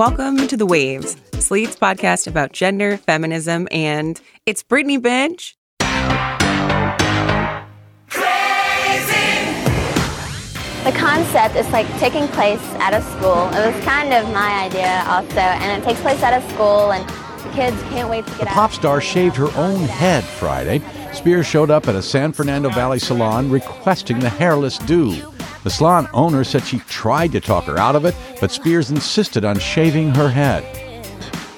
Welcome 0.00 0.46
to 0.46 0.56
The 0.56 0.64
Waves, 0.64 1.18
Slate's 1.34 1.76
podcast 1.76 2.26
about 2.26 2.52
gender, 2.52 2.96
feminism, 2.96 3.68
and 3.70 4.18
it's 4.46 4.62
Britney 4.62 5.02
Bench. 5.02 5.58
The 5.78 5.86
concept 10.96 11.56
is 11.56 11.68
like 11.68 11.86
taking 11.98 12.26
place 12.28 12.62
at 12.78 12.94
a 12.94 13.02
school. 13.02 13.50
It 13.50 13.74
was 13.74 13.84
kind 13.84 14.14
of 14.14 14.32
my 14.32 14.64
idea 14.64 15.04
also, 15.06 15.38
and 15.38 15.82
it 15.82 15.84
takes 15.84 16.00
place 16.00 16.22
at 16.22 16.32
a 16.32 16.40
school, 16.54 16.92
and 16.92 17.06
the 17.44 17.50
kids 17.54 17.76
can't 17.90 18.08
wait 18.08 18.24
to 18.24 18.30
get 18.30 18.40
the 18.40 18.48
out. 18.48 18.54
pop 18.54 18.72
star 18.72 19.02
shaved 19.02 19.36
her 19.36 19.54
own 19.54 19.80
head 19.80 20.24
Friday. 20.24 20.80
Spears 21.12 21.46
showed 21.46 21.70
up 21.70 21.88
at 21.88 21.94
a 21.94 22.00
San 22.00 22.32
Fernando 22.32 22.70
Valley 22.70 23.00
salon 23.00 23.50
requesting 23.50 24.20
the 24.20 24.30
hairless 24.30 24.78
do. 24.78 25.30
The 25.62 25.70
salon 25.70 26.08
owner 26.14 26.42
said 26.44 26.64
she 26.64 26.78
tried 26.80 27.32
to 27.32 27.40
talk 27.40 27.64
her 27.64 27.78
out 27.78 27.94
of 27.94 28.04
it, 28.06 28.14
but 28.40 28.50
Spears 28.50 28.90
insisted 28.90 29.44
on 29.44 29.58
shaving 29.58 30.14
her 30.14 30.28
head. 30.28 30.64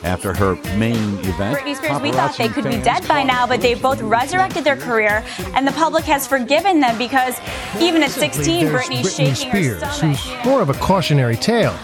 After 0.02 0.34
her 0.34 0.56
main 0.76 1.18
event, 1.20 1.58
Britney 1.58 1.76
Spears, 1.76 2.02
we 2.02 2.10
thought 2.10 2.36
they 2.36 2.48
could 2.48 2.64
be 2.64 2.80
dead 2.82 3.06
by 3.06 3.22
now, 3.22 3.46
but 3.46 3.60
they've 3.60 3.80
both 3.80 4.02
resurrected 4.02 4.64
their 4.64 4.76
career, 4.76 5.24
and 5.54 5.64
the 5.64 5.70
public 5.72 6.02
has 6.04 6.26
forgiven 6.26 6.80
them 6.80 6.98
because 6.98 7.36
even 7.80 8.02
at 8.02 8.10
16, 8.10 8.66
There's 8.66 8.84
Britney's 8.84 9.06
Britney 9.06 9.16
shaking 9.16 9.34
Spears, 9.36 9.82
her 9.82 9.90
stomach. 9.92 10.16
who's 10.18 10.44
more 10.44 10.60
of 10.60 10.70
a 10.70 10.74
cautionary 10.74 11.36
tale. 11.36 11.78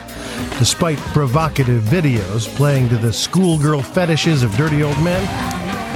Despite 0.58 0.98
provocative 0.98 1.84
videos 1.84 2.48
playing 2.56 2.88
to 2.88 2.96
the 2.96 3.12
schoolgirl 3.12 3.82
fetishes 3.82 4.42
of 4.42 4.52
dirty 4.56 4.82
old 4.82 5.00
men, 5.04 5.22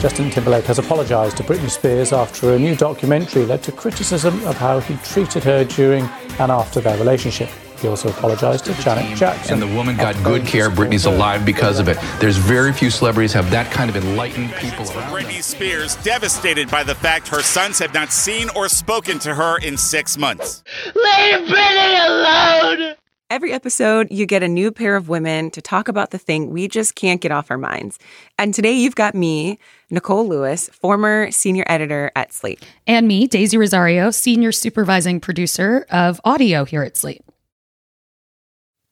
Justin 0.03 0.31
Timberlake 0.31 0.65
has 0.65 0.81
apologised 0.81 1.37
to 1.37 1.45
Britney 1.45 1.71
Spears 1.71 2.13
after 2.13 2.55
a 2.55 2.59
new 2.59 2.75
documentary 2.75 3.47
led 3.47 3.63
to 3.63 3.71
criticism 3.71 4.45
of 4.47 4.57
how 4.57 4.81
he 4.81 4.97
treated 4.97 5.45
her 5.45 5.63
during 5.63 6.07
and 6.41 6.51
after 6.51 6.81
their 6.81 6.99
relationship. 6.99 7.49
He 7.79 7.87
also 7.87 8.09
apologised 8.09 8.65
to 8.65 8.75
Janet 8.83 9.17
Jackson. 9.17 9.53
And 9.53 9.63
the 9.63 9.77
woman 9.77 9.97
got 9.97 10.21
good 10.25 10.45
care. 10.45 10.71
Britney's 10.71 11.05
alive 11.05 11.47
because 11.47 11.79
of 11.79 11.89
it. 11.89 11.99
There's 12.19 12.37
very 12.37 12.73
few 12.73 12.91
celebrities 12.91 13.33
have 13.35 13.49
that 13.53 13.71
kind 13.71 13.89
of 13.89 13.95
enlightened 13.95 14.53
people 14.55 14.91
around. 14.91 15.13
them. 15.13 15.23
Britney 15.23 15.41
Spears 15.41 15.95
devastated 16.03 16.69
by 16.69 16.83
the 16.83 16.97
fact 16.97 17.29
her 17.29 17.41
sons 17.41 17.79
have 17.79 17.95
not 17.95 18.11
seen 18.11 18.49
or 18.57 18.69
spoken 18.69 19.21
to 19.21 19.33
her 19.33 19.59
in 19.59 19.79
six 19.79 20.19
months. 20.19 20.65
Leave 20.97 21.49
Britney 21.49 22.07
alone! 22.09 22.97
Every 23.33 23.55
episode, 23.55 24.09
you 24.11 24.27
get 24.27 24.43
a 24.43 24.47
new 24.47 24.71
pair 24.71 24.95
of 24.95 25.09
women 25.09 25.51
to 25.53 25.63
talk 25.63 25.89
about 25.89 26.11
the 26.11 26.19
thing 26.19 26.51
we 26.51 26.69
just 26.69 26.95
can't 26.95 27.19
get 27.19 27.33
off 27.33 27.51
our 27.51 27.57
minds. 27.57 27.99
And 28.39 28.53
today, 28.53 28.73
you've 28.73 28.95
got 28.95 29.15
me, 29.15 29.59
Nicole 29.89 30.29
Lewis, 30.29 30.69
former 30.69 31.31
senior 31.31 31.65
editor 31.67 32.13
at 32.15 32.35
Slate. 32.35 32.63
and 32.87 33.09
me, 33.09 33.27
Daisy 33.27 33.57
Rosario, 33.57 34.11
senior 34.11 34.53
supervising 34.53 35.19
producer 35.19 35.87
of 35.91 36.21
audio 36.27 36.67
here 36.67 36.83
at 36.83 36.95
Slate. 36.95 37.25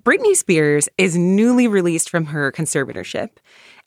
Britney 0.04 0.34
Spears 0.34 0.88
is 0.96 1.18
newly 1.18 1.68
released 1.68 2.08
from 2.08 2.24
her 2.24 2.50
conservatorship. 2.50 3.28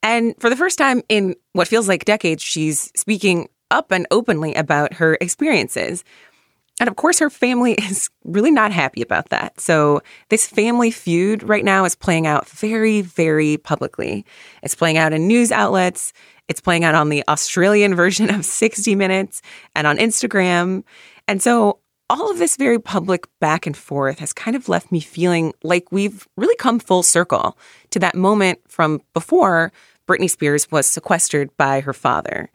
And 0.04 0.36
for 0.38 0.52
the 0.52 0.56
first 0.56 0.78
time 0.78 1.02
in 1.10 1.36
what 1.54 1.68
feels 1.68 1.88
like 1.88 2.06
decades, 2.06 2.44
she's 2.44 2.92
speaking 2.96 3.50
up 3.72 3.92
and 3.92 4.06
openly 4.12 4.54
about 4.54 4.94
her 4.94 5.18
experiences. 5.20 6.04
And 6.80 6.90
of 6.90 6.96
course, 6.96 7.20
her 7.20 7.30
family 7.30 7.74
is 7.90 8.10
really 8.24 8.52
not 8.52 8.72
happy 8.72 9.02
about 9.02 9.30
that. 9.30 9.60
So, 9.60 10.02
this 10.30 10.48
family 10.48 10.92
feud 10.92 11.44
right 11.44 11.66
now 11.66 11.86
is 11.86 11.96
playing 11.96 12.28
out 12.28 12.48
very, 12.48 13.02
very 13.02 13.58
publicly. 13.58 14.26
It's 14.62 14.76
playing 14.76 14.98
out 14.98 15.14
in 15.14 15.28
news 15.28 15.52
outlets, 15.52 16.14
it's 16.48 16.62
playing 16.62 16.84
out 16.84 16.96
on 16.96 17.10
the 17.10 17.24
Australian 17.28 17.96
version 18.04 18.34
of 18.34 18.46
60 18.46 18.96
Minutes 18.96 19.42
and 19.76 19.88
on 19.88 19.98
Instagram. 19.98 20.84
And 21.28 21.42
so, 21.42 21.80
all 22.10 22.30
of 22.30 22.38
this 22.38 22.58
very 22.58 22.80
public 22.80 23.28
back 23.40 23.66
and 23.66 23.76
forth 23.76 24.20
has 24.20 24.34
kind 24.34 24.56
of 24.56 24.70
left 24.70 24.92
me 24.92 25.00
feeling 25.00 25.54
like 25.64 25.92
we've 25.92 26.28
really 26.38 26.56
come 26.58 26.80
full 26.80 27.02
circle 27.02 27.58
to 27.92 28.00
that 28.00 28.14
moment 28.16 28.60
from 28.68 29.02
before 29.14 29.72
Britney 30.08 30.30
Spears 30.30 30.70
was 30.70 30.86
sequestered 30.86 31.56
by 31.58 31.80
her 31.80 31.94
father. 31.94 32.52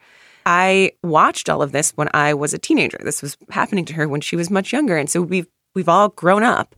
I 0.48 0.92
watched 1.02 1.50
all 1.50 1.60
of 1.60 1.72
this 1.72 1.90
when 1.90 2.08
I 2.14 2.32
was 2.32 2.54
a 2.54 2.58
teenager. 2.58 2.96
This 3.02 3.20
was 3.20 3.36
happening 3.50 3.84
to 3.84 3.92
her 3.92 4.08
when 4.08 4.22
she 4.22 4.34
was 4.34 4.50
much 4.50 4.72
younger, 4.72 4.96
and 4.96 5.10
so 5.10 5.20
we've 5.20 5.46
we've 5.74 5.90
all 5.90 6.08
grown 6.08 6.42
up. 6.42 6.74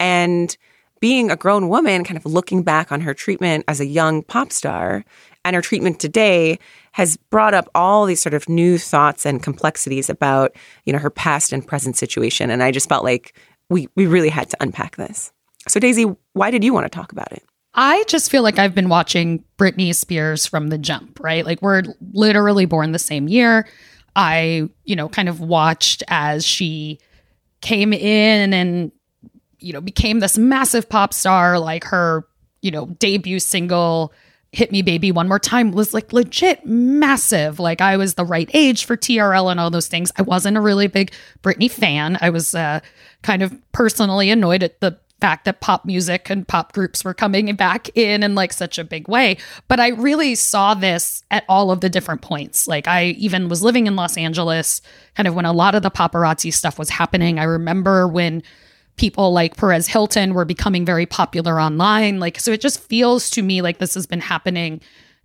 And 0.00 0.56
being 1.00 1.30
a 1.30 1.36
grown 1.36 1.68
woman, 1.68 2.02
kind 2.02 2.16
of 2.16 2.24
looking 2.24 2.62
back 2.62 2.90
on 2.90 3.02
her 3.02 3.12
treatment 3.12 3.64
as 3.68 3.78
a 3.78 3.84
young 3.84 4.22
pop 4.22 4.52
star 4.52 5.04
and 5.44 5.54
her 5.54 5.60
treatment 5.60 6.00
today 6.00 6.58
has 6.92 7.18
brought 7.30 7.52
up 7.52 7.68
all 7.74 8.06
these 8.06 8.22
sort 8.22 8.32
of 8.34 8.48
new 8.48 8.78
thoughts 8.78 9.26
and 9.26 9.42
complexities 9.42 10.08
about, 10.08 10.56
you 10.86 10.92
know, 10.92 10.98
her 10.98 11.10
past 11.10 11.52
and 11.52 11.66
present 11.66 11.98
situation. 11.98 12.50
And 12.50 12.62
I 12.62 12.70
just 12.70 12.88
felt 12.88 13.04
like 13.04 13.36
we 13.68 13.88
we 13.96 14.06
really 14.06 14.30
had 14.30 14.48
to 14.48 14.56
unpack 14.60 14.96
this. 14.96 15.30
So 15.68 15.78
Daisy, 15.78 16.06
why 16.32 16.50
did 16.50 16.64
you 16.64 16.72
want 16.72 16.86
to 16.86 16.90
talk 16.90 17.12
about 17.12 17.30
it? 17.32 17.42
I 17.82 18.04
just 18.08 18.30
feel 18.30 18.42
like 18.42 18.58
I've 18.58 18.74
been 18.74 18.90
watching 18.90 19.42
Britney 19.56 19.94
Spears 19.94 20.44
from 20.44 20.68
the 20.68 20.76
jump, 20.76 21.18
right? 21.18 21.46
Like 21.46 21.62
we're 21.62 21.84
literally 22.12 22.66
born 22.66 22.92
the 22.92 22.98
same 22.98 23.26
year. 23.26 23.66
I, 24.14 24.68
you 24.84 24.94
know, 24.94 25.08
kind 25.08 25.30
of 25.30 25.40
watched 25.40 26.02
as 26.08 26.44
she 26.44 26.98
came 27.62 27.94
in 27.94 28.52
and, 28.52 28.92
you 29.60 29.72
know, 29.72 29.80
became 29.80 30.20
this 30.20 30.36
massive 30.36 30.90
pop 30.90 31.14
star. 31.14 31.58
Like 31.58 31.84
her, 31.84 32.26
you 32.60 32.70
know, 32.70 32.84
debut 32.84 33.40
single, 33.40 34.12
Hit 34.52 34.70
Me 34.70 34.82
Baby 34.82 35.10
One 35.10 35.26
More 35.26 35.38
Time, 35.38 35.72
was 35.72 35.94
like 35.94 36.12
legit 36.12 36.66
massive. 36.66 37.58
Like 37.58 37.80
I 37.80 37.96
was 37.96 38.12
the 38.12 38.26
right 38.26 38.50
age 38.52 38.84
for 38.84 38.94
TRL 38.94 39.50
and 39.50 39.58
all 39.58 39.70
those 39.70 39.88
things. 39.88 40.12
I 40.16 40.22
wasn't 40.22 40.58
a 40.58 40.60
really 40.60 40.86
big 40.86 41.12
Britney 41.42 41.70
fan. 41.70 42.18
I 42.20 42.28
was 42.28 42.54
uh, 42.54 42.80
kind 43.22 43.42
of 43.42 43.56
personally 43.72 44.28
annoyed 44.28 44.62
at 44.62 44.82
the 44.82 44.98
fact 45.20 45.44
that 45.44 45.60
pop 45.60 45.84
music 45.84 46.30
and 46.30 46.46
pop 46.46 46.72
groups 46.72 47.04
were 47.04 47.14
coming 47.14 47.54
back 47.54 47.96
in 47.96 48.22
in 48.22 48.34
like 48.34 48.52
such 48.52 48.78
a 48.78 48.84
big 48.84 49.08
way. 49.08 49.36
But 49.68 49.80
I 49.80 49.88
really 49.88 50.34
saw 50.34 50.74
this 50.74 51.22
at 51.30 51.44
all 51.48 51.70
of 51.70 51.80
the 51.80 51.90
different 51.90 52.22
points. 52.22 52.66
Like 52.66 52.88
I 52.88 53.06
even 53.18 53.48
was 53.48 53.62
living 53.62 53.86
in 53.86 53.96
Los 53.96 54.16
Angeles, 54.16 54.82
kind 55.14 55.28
of 55.28 55.34
when 55.34 55.44
a 55.44 55.52
lot 55.52 55.74
of 55.74 55.82
the 55.82 55.90
paparazzi 55.90 56.52
stuff 56.52 56.78
was 56.78 56.90
happening. 56.90 57.38
I 57.38 57.44
remember 57.44 58.08
when 58.08 58.42
people 58.96 59.32
like 59.32 59.56
Perez 59.56 59.86
Hilton 59.86 60.34
were 60.34 60.44
becoming 60.44 60.84
very 60.84 61.06
popular 61.06 61.60
online. 61.60 62.20
Like, 62.20 62.38
so 62.38 62.52
it 62.52 62.60
just 62.60 62.80
feels 62.80 63.30
to 63.30 63.42
me 63.42 63.62
like 63.62 63.78
this 63.78 63.94
has 63.94 64.06
been 64.06 64.20
happening 64.20 64.80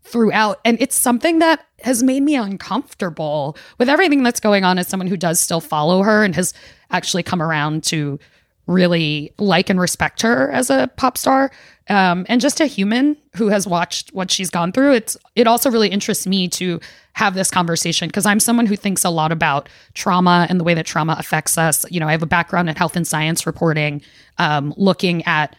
throughout. 0.06 0.62
And 0.64 0.78
it's 0.80 0.96
something 0.96 1.40
that 1.40 1.66
has 1.82 2.02
made 2.02 2.24
me 2.24 2.36
uncomfortable 2.36 3.58
with 3.78 3.90
everything 3.90 4.24
that's 4.24 4.40
going 4.40 4.64
on 4.64 4.78
as 4.78 4.88
someone 4.88 5.08
who 5.08 5.18
does 5.18 5.40
still 5.42 5.60
follow 5.60 6.04
her 6.04 6.24
and 6.24 6.36
has 6.36 6.54
actually 6.92 7.24
come 7.24 7.42
around 7.42 7.84
to 7.86 8.20
really 8.68 9.34
like 9.38 9.70
and 9.70 9.80
respect 9.80 10.22
her 10.22 10.52
as 10.52 10.70
a 10.70 10.90
pop 10.96 11.18
star. 11.18 11.52
Um, 11.88 12.26
and 12.28 12.42
just 12.42 12.60
a 12.60 12.66
human 12.66 13.16
who 13.36 13.50
has 13.50 13.68
watched 13.68 14.12
what 14.12 14.32
she's 14.32 14.50
gone 14.50 14.72
through. 14.72 14.94
It's 14.94 15.18
it 15.36 15.46
also 15.46 15.70
really 15.70 15.90
interests 15.90 16.26
me 16.26 16.48
to 16.50 16.80
have 17.14 17.36
this 17.36 17.50
conversation 17.52 18.10
because 18.10 18.26
i'm 18.26 18.40
someone 18.42 18.66
who 18.66 18.76
thinks 18.76 19.06
a 19.06 19.10
lot 19.10 19.32
about 19.32 19.70
trauma 19.94 20.48
and 20.50 20.60
the 20.60 20.64
way 20.64 20.74
that 20.74 20.86
trauma 20.88 21.16
affects 21.20 21.58
us. 21.58 21.86
You 21.92 22.00
know 22.00 22.08
i 22.08 22.12
have 22.12 22.24
a 22.24 22.28
background 22.28 22.70
in 22.70 22.76
health 22.76 22.96
and 22.96 23.06
science 23.06 23.46
reporting. 23.46 24.02
Um, 24.40 24.74
looking 24.78 25.24
at 25.26 25.56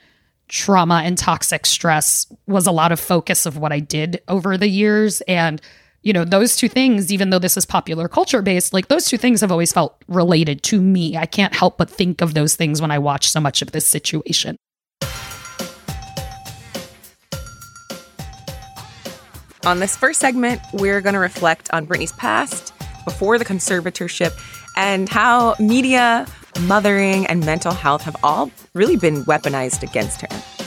trauma 0.48 1.02
and 1.04 1.16
toxic 1.16 1.64
stress 1.64 2.26
was 2.46 2.66
a 2.66 2.72
lot 2.72 2.90
of 2.92 2.98
focus 2.98 3.46
of 3.46 3.56
what 3.56 3.72
i 3.72 3.78
did 3.78 4.20
over 4.26 4.58
the 4.58 4.68
years. 4.68 5.20
And 5.22 5.60
you 6.06 6.12
know 6.12 6.24
those 6.24 6.54
two 6.54 6.68
things 6.68 7.12
even 7.12 7.30
though 7.30 7.38
this 7.40 7.56
is 7.56 7.66
popular 7.66 8.06
culture 8.06 8.40
based 8.40 8.72
like 8.72 8.86
those 8.86 9.06
two 9.06 9.16
things 9.16 9.40
have 9.40 9.50
always 9.50 9.72
felt 9.72 10.00
related 10.06 10.62
to 10.62 10.80
me 10.80 11.16
i 11.16 11.26
can't 11.26 11.52
help 11.52 11.76
but 11.76 11.90
think 11.90 12.20
of 12.20 12.32
those 12.32 12.54
things 12.54 12.80
when 12.80 12.92
i 12.92 12.98
watch 12.98 13.28
so 13.28 13.40
much 13.40 13.60
of 13.60 13.72
this 13.72 13.84
situation 13.84 14.56
On 19.64 19.80
this 19.80 19.96
first 19.96 20.20
segment, 20.20 20.60
we're 20.72 21.00
going 21.00 21.14
to 21.14 21.18
reflect 21.18 21.68
on 21.72 21.88
Britney's 21.88 22.12
past 22.12 22.72
before 23.04 23.36
the 23.36 23.44
conservatorship 23.44 24.30
and 24.76 25.08
how 25.08 25.56
media, 25.58 26.24
mothering, 26.60 27.26
and 27.26 27.44
mental 27.44 27.72
health 27.72 28.02
have 28.02 28.14
all 28.22 28.52
really 28.74 28.96
been 28.96 29.24
weaponized 29.24 29.82
against 29.82 30.20
her. 30.20 30.65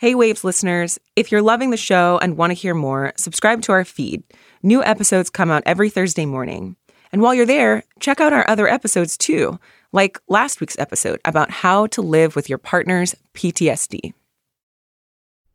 Hey 0.00 0.14
Waves 0.14 0.44
listeners, 0.44 0.96
if 1.16 1.32
you're 1.32 1.42
loving 1.42 1.70
the 1.70 1.76
show 1.76 2.20
and 2.22 2.36
want 2.36 2.50
to 2.50 2.54
hear 2.54 2.72
more, 2.72 3.12
subscribe 3.16 3.62
to 3.62 3.72
our 3.72 3.84
feed. 3.84 4.22
New 4.62 4.80
episodes 4.84 5.28
come 5.28 5.50
out 5.50 5.64
every 5.66 5.90
Thursday 5.90 6.24
morning. 6.24 6.76
And 7.10 7.20
while 7.20 7.34
you're 7.34 7.44
there, 7.44 7.82
check 7.98 8.20
out 8.20 8.32
our 8.32 8.48
other 8.48 8.68
episodes 8.68 9.18
too, 9.18 9.58
like 9.90 10.20
last 10.28 10.60
week's 10.60 10.78
episode 10.78 11.20
about 11.24 11.50
how 11.50 11.88
to 11.88 12.00
live 12.00 12.36
with 12.36 12.48
your 12.48 12.58
partner's 12.58 13.16
PTSD. 13.34 14.12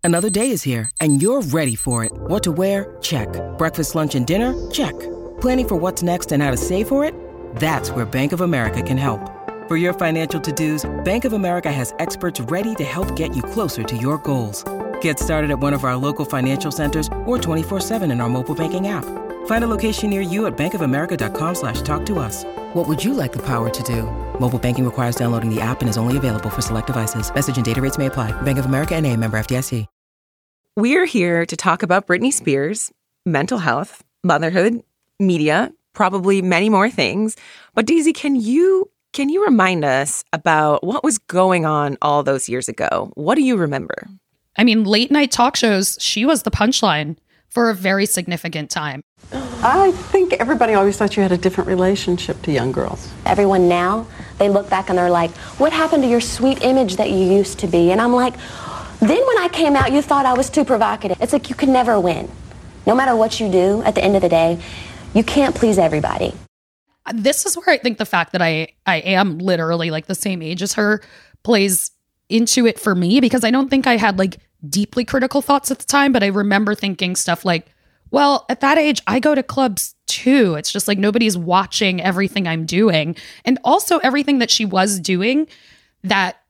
Another 0.04 0.30
day 0.30 0.52
is 0.52 0.64
here, 0.64 0.92
and 1.00 1.22
you're 1.22 1.42
ready 1.42 1.76
for 1.76 2.04
it. 2.04 2.12
What 2.14 2.44
to 2.44 2.52
wear? 2.52 2.98
Check. 3.00 3.30
Breakfast, 3.58 3.96
lunch, 3.96 4.14
and 4.14 4.28
dinner? 4.28 4.70
Check. 4.72 5.00
Planning 5.40 5.70
for 5.70 5.76
what's 5.78 6.04
next 6.04 6.34
and 6.34 6.44
how 6.44 6.52
to 6.52 6.58
save 6.58 6.90
for 6.90 7.06
it? 7.06 7.16
That's 7.56 7.92
where 7.92 8.06
Bank 8.06 8.34
of 8.34 8.42
America 8.42 8.82
can 8.82 8.98
help. 8.98 9.22
For 9.74 9.78
your 9.78 9.94
financial 9.94 10.40
to-dos, 10.40 10.86
Bank 11.04 11.26
of 11.26 11.34
America 11.34 11.72
has 11.72 11.96
experts 11.98 12.40
ready 12.40 12.76
to 12.76 12.84
help 12.84 13.16
get 13.16 13.36
you 13.36 13.42
closer 13.42 13.82
to 13.82 13.98
your 13.98 14.20
goals. 14.20 14.64
Get 15.02 15.18
started 15.18 15.50
at 15.50 15.58
one 15.58 15.74
of 15.74 15.84
our 15.84 15.96
local 15.96 16.26
financial 16.26 16.70
centers 16.70 17.08
or 17.26 17.40
24-7 17.40 18.12
in 18.12 18.22
our 18.22 18.30
mobile 18.30 18.54
banking 18.54 18.90
app. 18.90 19.04
Find 19.48 19.64
a 19.64 19.68
location 19.68 20.12
near 20.12 20.22
you 20.22 20.46
at 20.46 20.56
bankofamerica.com 20.56 21.56
slash 21.56 21.82
talk 21.82 22.06
to 22.06 22.20
us. 22.20 22.44
What 22.74 22.88
would 22.88 23.04
you 23.04 23.16
like 23.16 23.32
the 23.32 23.42
power 23.42 23.72
to 23.72 23.82
do? 23.82 24.04
Mobile 24.40 24.60
banking 24.60 24.86
requires 24.86 25.16
downloading 25.16 25.50
the 25.50 25.60
app 25.60 25.82
and 25.82 25.90
is 25.90 25.98
only 25.98 26.18
available 26.18 26.52
for 26.52 26.62
select 26.62 26.86
devices. 26.86 27.34
Message 27.34 27.56
and 27.56 27.66
data 27.66 27.82
rates 27.82 27.98
may 27.98 28.06
apply. 28.06 28.32
Bank 28.44 28.60
of 28.60 28.66
America 28.66 28.94
and 28.94 29.08
a 29.08 29.18
member 29.18 29.40
FDIC. 29.40 29.88
We're 30.78 31.06
here 31.06 31.48
to 31.48 31.58
talk 31.58 31.82
about 31.82 32.06
Britney 32.06 32.32
Spears, 32.32 32.92
mental 33.26 33.58
health, 33.58 34.04
motherhood, 34.24 34.84
media, 35.20 35.72
probably 35.94 36.44
many 36.44 36.70
more 36.70 36.92
things. 36.92 37.38
But 37.74 37.88
Daisy, 37.88 38.14
can 38.14 38.36
you 38.36 38.92
can 39.14 39.30
you 39.30 39.46
remind 39.46 39.86
us 39.86 40.24
about 40.34 40.84
what 40.84 41.04
was 41.04 41.20
going 41.20 41.66
on 41.66 41.98
all 42.02 42.24
those 42.24 42.50
years 42.50 42.68
ago? 42.68 43.12
What 43.14 43.36
do 43.36 43.44
you 43.44 43.56
remember? 43.56 44.08
I 44.58 44.64
mean, 44.64 44.84
late 44.84 45.12
night 45.12 45.32
talk 45.32 45.56
shows, 45.56 45.98
she 46.02 46.26
was 46.26 46.44
the 46.44 46.52
punchline 46.52 47.18
for 47.48 47.70
a 47.70 47.76
very 47.76 48.08
significant 48.08 48.72
time. 48.72 49.04
I 49.32 49.92
think 49.92 50.34
everybody 50.34 50.74
always 50.74 50.98
thought 50.98 51.16
you 51.16 51.22
had 51.22 51.32
a 51.32 51.38
different 51.38 51.68
relationship 51.68 52.42
to 52.42 52.52
young 52.52 52.72
girls. 52.72 53.12
Everyone 53.26 53.70
now, 53.70 54.08
they 54.40 54.50
look 54.50 54.70
back 54.70 54.90
and 54.90 54.98
they're 54.98 55.12
like, 55.12 55.32
what 55.60 55.72
happened 55.72 56.04
to 56.04 56.10
your 56.10 56.20
sweet 56.20 56.64
image 56.64 56.96
that 56.96 57.12
you 57.12 57.18
used 57.18 57.60
to 57.60 57.68
be? 57.68 57.92
And 57.92 58.02
I'm 58.02 58.14
like, 58.14 58.34
then 59.00 59.26
when 59.28 59.38
I 59.38 59.48
came 59.52 59.76
out, 59.76 59.92
you 59.92 60.02
thought 60.02 60.26
I 60.26 60.34
was 60.34 60.50
too 60.50 60.66
provocative. 60.66 61.22
It's 61.22 61.34
like 61.34 61.50
you 61.50 61.56
can 61.56 61.72
never 61.72 62.00
win. 62.00 62.30
No 62.88 62.96
matter 62.96 63.16
what 63.16 63.40
you 63.40 63.50
do, 63.52 63.84
at 63.84 63.94
the 63.94 64.04
end 64.04 64.16
of 64.16 64.24
the 64.24 64.30
day, 64.30 64.60
you 65.14 65.24
can't 65.24 65.54
please 65.54 65.78
everybody. 65.78 66.34
This 67.12 67.46
is 67.46 67.56
where 67.56 67.70
I 67.70 67.78
think 67.78 67.98
the 67.98 68.06
fact 68.06 68.32
that 68.32 68.42
I 68.42 68.70
I 68.86 68.98
am 68.98 69.40
literally 69.40 69.92
like 69.92 70.06
the 70.06 70.16
same 70.16 70.42
age 70.42 70.62
as 70.62 70.74
her 70.74 71.02
plays 71.44 71.92
into 72.30 72.66
it 72.66 72.80
for 72.80 72.96
me 72.96 73.20
because 73.20 73.44
I 73.44 73.52
don't 73.52 73.70
think 73.70 73.88
I 73.88 73.98
had 73.98 74.18
like 74.18 74.38
deeply 74.68 75.04
critical 75.04 75.42
thoughts 75.42 75.72
at 75.72 75.80
the 75.80 75.86
time, 75.86 76.14
but 76.14 76.24
I 76.24 76.28
remember 76.28 76.74
thinking 76.74 77.16
stuff 77.16 77.44
like, 77.44 77.68
well, 78.12 78.46
at 78.50 78.62
that 78.62 78.78
age, 78.78 79.02
I 79.08 79.20
go 79.20 79.36
to 79.36 79.44
clubs 79.44 79.96
too. 80.08 80.56
It's 80.56 80.72
just 80.72 80.88
like 80.88 80.98
nobody's 80.98 81.38
watching 81.38 82.02
everything 82.02 82.48
I'm 82.48 82.66
doing. 82.66 83.16
And 83.44 83.60
also 83.64 83.98
everything 84.00 84.40
that 84.40 84.52
she 84.52 84.66
was 84.66 85.00
doing 85.00 85.48
that 86.04 86.43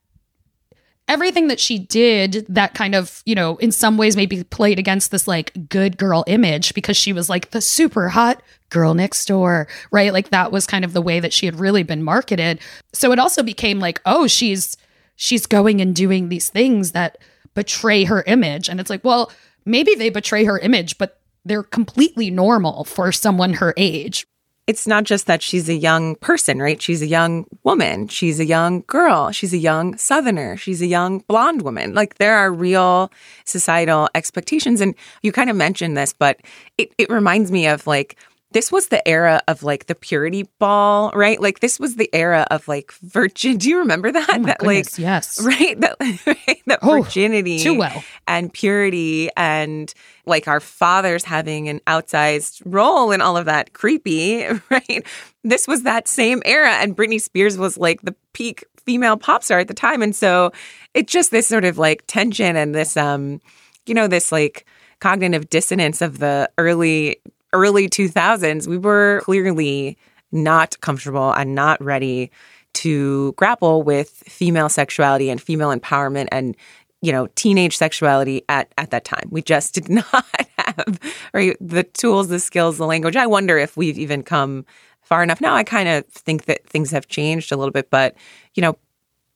everything 1.06 1.48
that 1.48 1.60
she 1.60 1.78
did 1.78 2.46
that 2.48 2.74
kind 2.74 2.94
of, 2.94 3.22
you 3.26 3.34
know, 3.34 3.56
in 3.56 3.70
some 3.70 3.96
ways 3.98 4.16
maybe 4.16 4.42
played 4.44 4.78
against 4.78 5.10
this 5.10 5.28
like 5.28 5.68
good 5.68 5.98
girl 5.98 6.24
image 6.26 6.74
because 6.74 6.96
she 6.96 7.12
was 7.12 7.28
like 7.28 7.50
the 7.50 7.60
super 7.60 8.08
hot 8.08 8.42
girl 8.70 8.94
next 8.94 9.26
door, 9.26 9.68
right? 9.90 10.12
Like 10.12 10.30
that 10.30 10.50
was 10.50 10.66
kind 10.66 10.84
of 10.84 10.92
the 10.92 11.02
way 11.02 11.20
that 11.20 11.32
she 11.32 11.46
had 11.46 11.60
really 11.60 11.82
been 11.82 12.02
marketed. 12.02 12.58
So 12.92 13.12
it 13.12 13.18
also 13.18 13.42
became 13.42 13.80
like, 13.80 14.00
oh, 14.06 14.26
she's 14.26 14.76
she's 15.16 15.46
going 15.46 15.80
and 15.80 15.94
doing 15.94 16.28
these 16.28 16.48
things 16.48 16.92
that 16.92 17.18
betray 17.54 18.04
her 18.04 18.22
image. 18.26 18.68
And 18.68 18.80
it's 18.80 18.90
like, 18.90 19.04
well, 19.04 19.30
maybe 19.64 19.94
they 19.94 20.10
betray 20.10 20.44
her 20.44 20.58
image, 20.58 20.98
but 20.98 21.20
they're 21.44 21.62
completely 21.62 22.30
normal 22.30 22.84
for 22.84 23.12
someone 23.12 23.54
her 23.54 23.74
age 23.76 24.26
it's 24.66 24.86
not 24.86 25.04
just 25.04 25.26
that 25.26 25.42
she's 25.42 25.68
a 25.68 25.74
young 25.74 26.16
person, 26.16 26.58
right? 26.58 26.80
She's 26.80 27.02
a 27.02 27.06
young 27.06 27.46
woman. 27.64 28.08
She's 28.08 28.40
a 28.40 28.46
young 28.46 28.82
girl. 28.86 29.30
She's 29.30 29.52
a 29.52 29.58
young 29.58 29.96
southerner. 29.98 30.56
She's 30.56 30.80
a 30.80 30.86
young 30.86 31.18
blonde 31.20 31.62
woman. 31.62 31.94
Like 31.94 32.14
there 32.14 32.36
are 32.36 32.50
real 32.52 33.12
societal 33.44 34.08
expectations. 34.14 34.80
And 34.80 34.94
you 35.22 35.32
kind 35.32 35.50
of 35.50 35.56
mentioned 35.56 35.96
this, 35.96 36.14
but 36.14 36.40
it, 36.78 36.92
it 36.96 37.10
reminds 37.10 37.52
me 37.52 37.66
of 37.66 37.86
like 37.86 38.16
this 38.54 38.72
was 38.72 38.88
the 38.88 39.06
era 39.06 39.42
of 39.48 39.62
like 39.62 39.86
the 39.86 39.94
purity 39.94 40.48
ball, 40.58 41.10
right? 41.14 41.38
Like 41.40 41.60
this 41.60 41.78
was 41.78 41.96
the 41.96 42.08
era 42.14 42.46
of 42.50 42.66
like 42.66 42.92
virgin. 43.02 43.58
Do 43.58 43.68
you 43.68 43.80
remember 43.80 44.10
that? 44.10 44.26
Oh 44.30 44.42
that 44.44 44.60
goodness, 44.60 44.98
like 44.98 44.98
yes, 44.98 45.44
right. 45.44 45.78
That 45.80 45.96
right? 46.26 46.62
that 46.66 46.78
Oh, 46.82 47.02
virginity 47.02 47.58
too 47.58 47.74
well. 47.74 48.02
and 48.26 48.50
purity 48.52 49.28
and 49.36 49.92
like 50.24 50.48
our 50.48 50.60
fathers 50.60 51.24
having 51.24 51.68
an 51.68 51.80
outsized 51.86 52.62
role 52.64 53.10
in 53.12 53.20
all 53.20 53.36
of 53.36 53.44
that 53.44 53.74
creepy, 53.74 54.46
right? 54.70 55.06
This 55.42 55.68
was 55.68 55.82
that 55.82 56.08
same 56.08 56.40
era, 56.46 56.70
and 56.70 56.96
Britney 56.96 57.20
Spears 57.20 57.58
was 57.58 57.76
like 57.76 58.00
the 58.02 58.14
peak 58.32 58.64
female 58.86 59.16
pop 59.16 59.42
star 59.44 59.58
at 59.58 59.68
the 59.68 59.74
time, 59.74 60.00
and 60.00 60.16
so 60.16 60.52
it's 60.94 61.12
just 61.12 61.30
this 61.30 61.46
sort 61.46 61.64
of 61.66 61.76
like 61.76 62.04
tension 62.06 62.56
and 62.56 62.74
this 62.74 62.96
um, 62.96 63.40
you 63.84 63.94
know, 63.94 64.06
this 64.06 64.30
like 64.32 64.64
cognitive 65.00 65.50
dissonance 65.50 66.00
of 66.00 66.18
the 66.20 66.48
early 66.56 67.16
early 67.54 67.88
2000s, 67.88 68.66
we 68.66 68.76
were 68.76 69.22
clearly 69.24 69.96
not 70.32 70.78
comfortable 70.80 71.32
and 71.32 71.54
not 71.54 71.82
ready 71.82 72.30
to 72.74 73.32
grapple 73.32 73.82
with 73.82 74.10
female 74.26 74.68
sexuality 74.68 75.30
and 75.30 75.40
female 75.40 75.74
empowerment 75.74 76.28
and 76.32 76.56
you 77.00 77.12
know 77.12 77.28
teenage 77.36 77.76
sexuality 77.76 78.42
at 78.48 78.72
at 78.76 78.90
that 78.90 79.04
time. 79.04 79.28
We 79.30 79.42
just 79.42 79.74
did 79.74 79.88
not 80.12 80.24
have 80.58 80.98
right 81.32 81.56
the 81.60 81.84
tools 81.84 82.28
the 82.28 82.40
skills 82.40 82.76
the 82.76 82.86
language. 82.86 83.16
I 83.16 83.26
wonder 83.26 83.56
if 83.56 83.76
we've 83.76 83.98
even 83.98 84.22
come 84.22 84.66
far 85.02 85.22
enough. 85.22 85.40
Now 85.40 85.54
i 85.54 85.62
kind 85.62 85.88
of 85.88 86.06
think 86.06 86.46
that 86.46 86.68
things 86.68 86.90
have 86.90 87.06
changed 87.06 87.52
a 87.52 87.56
little 87.56 87.72
bit 87.72 87.90
but 87.90 88.16
you 88.54 88.60
know 88.60 88.76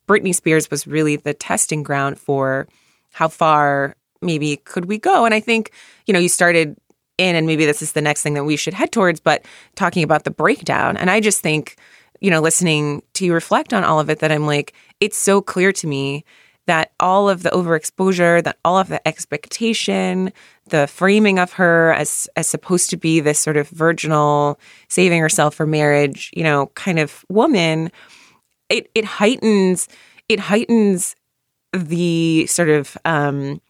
britney 0.09 0.35
spears 0.35 0.71
was 0.71 0.87
really 0.87 1.17
the 1.17 1.35
testing 1.35 1.83
ground 1.83 2.19
for 2.19 2.67
how 3.13 3.29
far 3.29 3.95
maybe 4.21 4.57
could 4.57 4.87
we 4.87 4.99
go. 4.99 5.25
And 5.25 5.35
i 5.35 5.41
think 5.41 5.71
you 6.07 6.13
know 6.13 6.21
you 6.21 6.29
started 6.29 6.77
in, 7.19 7.37
and 7.37 7.47
maybe 7.47 7.67
this 7.67 7.83
is 7.83 7.93
the 7.93 8.01
next 8.01 8.23
thing 8.23 8.35
that 8.35 8.45
we 8.45 8.57
should 8.57 8.75
head 8.75 8.93
towards, 8.93 9.21
but 9.21 9.45
talking 9.75 10.03
about 10.03 10.25
the 10.25 10.31
breakdown. 10.31 10.97
And 10.97 11.11
I 11.11 11.21
just 11.21 11.41
think, 11.41 11.77
you 12.21 12.31
know, 12.31 12.41
listening 12.41 13.03
to 13.15 13.25
you 13.25 13.35
reflect 13.35 13.75
on 13.75 13.85
all 13.85 14.01
of 14.01 14.09
it, 14.09 14.21
that 14.21 14.33
I'm 14.33 14.47
like, 14.47 14.73
it's 15.01 15.19
so 15.19 15.41
clear 15.41 15.73
to 15.73 15.87
me 15.87 16.25
that 16.67 16.93
all 17.01 17.31
of 17.31 17.43
the 17.43 17.51
overexposure, 17.51 18.45
that 18.45 18.59
all 18.65 18.79
of 18.79 18.89
the 18.89 19.07
expectation, 19.09 20.33
the 20.69 20.87
framing 20.87 21.39
of 21.39 21.53
her 21.55 21.95
as 21.95 22.29
as 22.37 22.47
supposed 22.47 22.91
to 22.91 22.97
be 22.97 23.21
this 23.21 23.39
sort 23.39 23.57
of 23.57 23.69
virginal, 23.71 24.61
saving 24.89 25.21
herself 25.21 25.55
for 25.55 25.67
marriage, 25.67 26.31
you 26.37 26.45
know, 26.45 26.67
kind 26.75 26.99
of 26.99 27.25
woman, 27.29 27.91
it 28.69 28.91
it 28.95 29.05
heightens 29.05 29.89
it 30.29 30.39
heightens 30.41 31.17
the 31.73 32.47
sort 32.47 32.69
of 32.69 32.99
um 33.05 33.61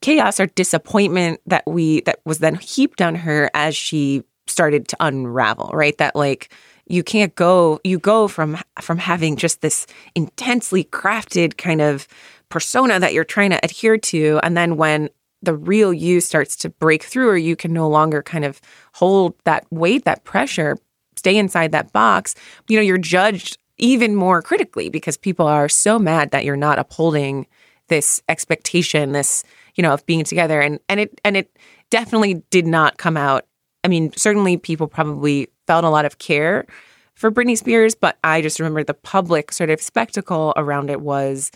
chaos 0.00 0.40
or 0.40 0.46
disappointment 0.46 1.40
that 1.46 1.64
we 1.66 2.00
that 2.02 2.20
was 2.24 2.38
then 2.38 2.54
heaped 2.54 3.00
on 3.00 3.14
her 3.14 3.50
as 3.54 3.76
she 3.76 4.22
started 4.46 4.88
to 4.88 4.96
unravel 5.00 5.70
right? 5.72 5.96
That 5.98 6.16
like 6.16 6.52
you 6.86 7.02
can't 7.04 7.34
go 7.34 7.80
you 7.84 7.98
go 7.98 8.28
from 8.28 8.58
from 8.80 8.98
having 8.98 9.36
just 9.36 9.60
this 9.60 9.86
intensely 10.14 10.84
crafted 10.84 11.56
kind 11.56 11.80
of 11.80 12.08
persona 12.48 12.98
that 12.98 13.14
you're 13.14 13.24
trying 13.24 13.50
to 13.50 13.64
adhere 13.64 13.96
to 13.96 14.40
and 14.42 14.56
then 14.56 14.76
when 14.76 15.08
the 15.42 15.54
real 15.54 15.94
you 15.94 16.20
starts 16.20 16.56
to 16.56 16.68
break 16.68 17.02
through 17.02 17.28
or 17.28 17.36
you 17.36 17.56
can 17.56 17.72
no 17.72 17.88
longer 17.88 18.22
kind 18.22 18.44
of 18.44 18.60
hold 18.94 19.34
that 19.44 19.64
weight 19.70 20.04
that 20.04 20.24
pressure 20.24 20.76
stay 21.16 21.36
inside 21.36 21.72
that 21.72 21.92
box 21.92 22.34
you 22.68 22.76
know 22.76 22.82
you're 22.82 22.98
judged 22.98 23.56
even 23.78 24.14
more 24.14 24.42
critically 24.42 24.90
because 24.90 25.16
people 25.16 25.46
are 25.46 25.68
so 25.68 25.98
mad 25.98 26.32
that 26.32 26.44
you're 26.44 26.56
not 26.56 26.78
upholding 26.78 27.46
this 27.90 28.22
expectation 28.28 29.12
this 29.12 29.44
you 29.74 29.82
know 29.82 29.92
of 29.92 30.06
being 30.06 30.24
together. 30.24 30.60
And 30.62 30.80
and 30.88 31.00
it 31.00 31.20
and 31.24 31.36
it 31.36 31.54
definitely 31.90 32.34
did 32.50 32.66
not 32.66 32.96
come 32.96 33.18
out. 33.18 33.46
I 33.84 33.88
mean 33.88 34.12
certainly 34.16 34.56
people 34.56 34.88
probably 34.88 35.48
felt 35.66 35.84
a 35.84 35.90
lot 35.90 36.06
of 36.06 36.18
care 36.18 36.66
for 37.14 37.30
Britney 37.30 37.56
Spears 37.56 37.94
but 37.94 38.18
i 38.24 38.40
just 38.40 38.58
remember 38.58 38.82
the 38.82 38.94
public 38.94 39.52
sort 39.52 39.68
of 39.68 39.80
spectacle 39.80 40.54
around 40.56 40.88
it 40.88 41.02
was 41.02 41.50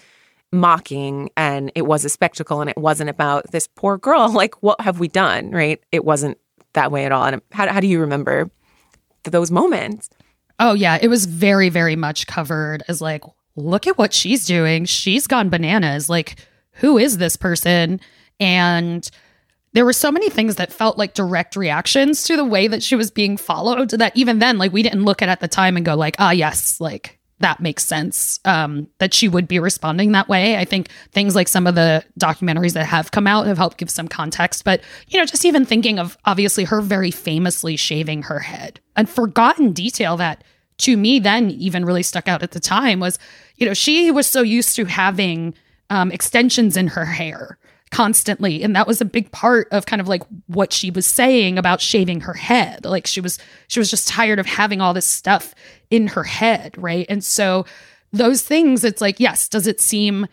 mocking 0.52 1.30
and 1.36 1.72
it 1.74 1.82
was 1.82 2.04
a 2.04 2.08
spectacle 2.08 2.60
and 2.60 2.70
it 2.70 2.76
wasn't 2.76 3.10
about 3.10 3.50
this 3.50 3.66
poor 3.74 3.98
girl. 3.98 4.28
Like 4.32 4.62
what 4.62 4.80
have 4.80 5.00
we 5.00 5.08
done 5.08 5.50
right? 5.50 5.80
It 5.90 6.04
wasn't 6.04 6.38
that 6.74 6.92
way 6.92 7.04
at 7.04 7.12
all. 7.12 7.24
And 7.24 7.40
how, 7.52 7.72
how 7.72 7.80
do 7.80 7.86
you 7.86 8.00
remember 8.00 8.50
those 9.24 9.50
moments? 9.50 10.10
Oh 10.58 10.74
yeah, 10.74 10.98
it 11.00 11.08
was 11.08 11.26
very 11.26 11.68
very 11.70 11.96
much 11.96 12.26
covered 12.26 12.82
as 12.88 13.00
like 13.00 13.22
look 13.56 13.86
at 13.86 13.98
what 13.98 14.12
she's 14.12 14.46
doing. 14.46 14.84
She's 14.84 15.26
gone 15.26 15.48
bananas. 15.48 16.08
Like 16.08 16.36
who 16.74 16.98
is 16.98 17.18
this 17.18 17.36
person? 17.36 18.00
And 18.40 19.08
there 19.72 19.84
were 19.84 19.92
so 19.92 20.10
many 20.10 20.30
things 20.30 20.56
that 20.56 20.72
felt 20.72 20.98
like 20.98 21.14
direct 21.14 21.56
reactions 21.56 22.22
to 22.24 22.36
the 22.36 22.44
way 22.44 22.68
that 22.68 22.82
she 22.82 22.96
was 22.96 23.10
being 23.10 23.36
followed 23.36 23.90
that 23.90 24.16
even 24.16 24.38
then 24.38 24.58
like 24.58 24.72
we 24.72 24.82
didn't 24.82 25.04
look 25.04 25.22
at 25.22 25.28
at 25.28 25.40
the 25.40 25.48
time 25.48 25.76
and 25.76 25.84
go 25.84 25.94
like, 25.94 26.16
"Ah, 26.18 26.30
yes, 26.30 26.80
like 26.80 27.18
that 27.40 27.60
makes 27.60 27.84
sense 27.84 28.38
um, 28.44 28.86
that 28.98 29.12
she 29.12 29.28
would 29.28 29.48
be 29.48 29.58
responding 29.58 30.12
that 30.12 30.28
way. 30.28 30.56
I 30.56 30.64
think 30.64 30.88
things 31.10 31.34
like 31.34 31.48
some 31.48 31.66
of 31.66 31.74
the 31.74 32.04
documentaries 32.18 32.74
that 32.74 32.86
have 32.86 33.10
come 33.10 33.26
out 33.26 33.46
have 33.46 33.58
helped 33.58 33.76
give 33.76 33.90
some 33.90 34.08
context. 34.08 34.64
But, 34.64 34.80
you 35.08 35.18
know, 35.18 35.26
just 35.26 35.44
even 35.44 35.64
thinking 35.66 35.98
of 35.98 36.16
obviously 36.24 36.64
her 36.64 36.80
very 36.80 37.10
famously 37.10 37.76
shaving 37.76 38.22
her 38.22 38.38
head, 38.38 38.80
and 38.96 39.10
forgotten 39.10 39.72
detail 39.72 40.16
that 40.18 40.44
to 40.78 40.96
me 40.96 41.18
then 41.18 41.50
even 41.50 41.84
really 41.84 42.02
stuck 42.02 42.28
out 42.28 42.42
at 42.42 42.52
the 42.52 42.60
time 42.60 43.00
was, 43.00 43.18
you 43.56 43.66
know, 43.66 43.74
she 43.74 44.10
was 44.10 44.26
so 44.26 44.42
used 44.42 44.76
to 44.76 44.84
having 44.84 45.54
um, 45.90 46.10
extensions 46.10 46.76
in 46.76 46.88
her 46.88 47.04
hair 47.04 47.58
constantly 47.90 48.64
and 48.64 48.74
that 48.74 48.88
was 48.88 49.00
a 49.00 49.04
big 49.04 49.30
part 49.30 49.68
of 49.70 49.86
kind 49.86 50.00
of 50.00 50.08
like 50.08 50.22
what 50.46 50.72
she 50.72 50.90
was 50.90 51.06
saying 51.06 51.56
about 51.56 51.80
shaving 51.80 52.22
her 52.22 52.32
head 52.32 52.84
like 52.84 53.06
she 53.06 53.20
was 53.20 53.38
she 53.68 53.78
was 53.78 53.88
just 53.88 54.08
tired 54.08 54.40
of 54.40 54.46
having 54.46 54.80
all 54.80 54.92
this 54.92 55.06
stuff 55.06 55.54
in 55.90 56.08
her 56.08 56.24
head 56.24 56.74
right 56.76 57.06
and 57.08 57.22
so 57.22 57.64
those 58.12 58.42
things 58.42 58.82
it's 58.82 59.00
like 59.00 59.20
yes 59.20 59.48
does 59.48 59.68
it 59.68 59.80
seem 59.80 60.26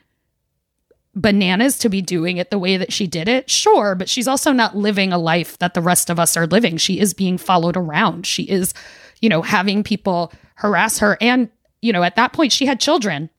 bananas 1.15 1.77
to 1.79 1.89
be 1.89 2.01
doing 2.01 2.37
it 2.37 2.49
the 2.49 2.59
way 2.59 2.77
that 2.77 2.93
she 2.93 3.07
did 3.07 3.27
it. 3.27 3.49
Sure, 3.49 3.95
but 3.95 4.09
she's 4.09 4.27
also 4.27 4.51
not 4.51 4.77
living 4.77 5.11
a 5.11 5.17
life 5.17 5.57
that 5.59 5.73
the 5.73 5.81
rest 5.81 6.09
of 6.09 6.19
us 6.19 6.37
are 6.37 6.47
living. 6.47 6.77
She 6.77 6.99
is 6.99 7.13
being 7.13 7.37
followed 7.37 7.75
around. 7.75 8.25
She 8.25 8.43
is, 8.43 8.73
you 9.21 9.29
know, 9.29 9.41
having 9.41 9.83
people 9.83 10.33
harass 10.55 10.99
her. 10.99 11.17
And, 11.21 11.49
you 11.81 11.93
know, 11.93 12.03
at 12.03 12.15
that 12.15 12.33
point, 12.33 12.51
she 12.51 12.65
had 12.65 12.79
children. 12.79 13.29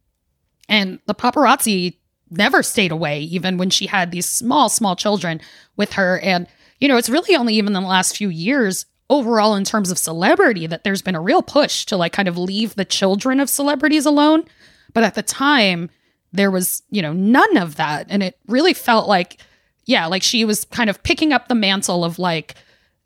And 0.69 1.01
the 1.07 1.15
paparazzi 1.15 1.97
never 2.31 2.63
stayed 2.63 2.93
away, 2.93 3.21
even 3.21 3.59
when 3.59 3.71
she 3.71 3.87
had 3.87 4.11
these 4.11 4.27
small, 4.27 4.69
small 4.69 4.97
children 4.97 5.41
with 5.77 5.93
her. 5.95 6.19
And, 6.21 6.47
you 6.81 6.89
know, 6.89 6.97
it's 6.97 7.11
really 7.11 7.37
only 7.37 7.55
even 7.55 7.77
in 7.77 7.83
the 7.83 7.89
last 7.89 8.17
few 8.17 8.29
years 8.29 8.87
overall 9.11 9.55
in 9.55 9.65
terms 9.65 9.91
of 9.91 9.99
celebrity 9.99 10.67
that 10.67 10.85
there's 10.85 11.03
been 11.03 11.15
a 11.15 11.21
real 11.21 11.43
push 11.43 11.85
to 11.85 11.97
like 11.97 12.13
kind 12.13 12.29
of 12.29 12.39
leave 12.39 12.75
the 12.75 12.85
children 12.85 13.41
of 13.41 13.51
celebrities 13.51 14.07
alone. 14.07 14.45
But 14.95 15.05
at 15.05 15.15
the 15.15 15.23
time, 15.23 15.91
there 16.33 16.51
was, 16.51 16.83
you 16.91 17.03
know, 17.03 17.13
none 17.13 17.59
of 17.59 17.77
that. 17.77 18.07
And 18.09 18.23
it 18.23 18.39
really 18.47 18.73
felt 18.73 19.07
like, 19.07 19.39
yeah, 19.85 20.07
like 20.07 20.23
she 20.23 20.45
was 20.45 20.65
kind 20.65 20.89
of 20.89 21.03
picking 21.03 21.33
up 21.33 21.49
the 21.49 21.55
mantle 21.55 22.05
of 22.05 22.19
like, 22.19 22.55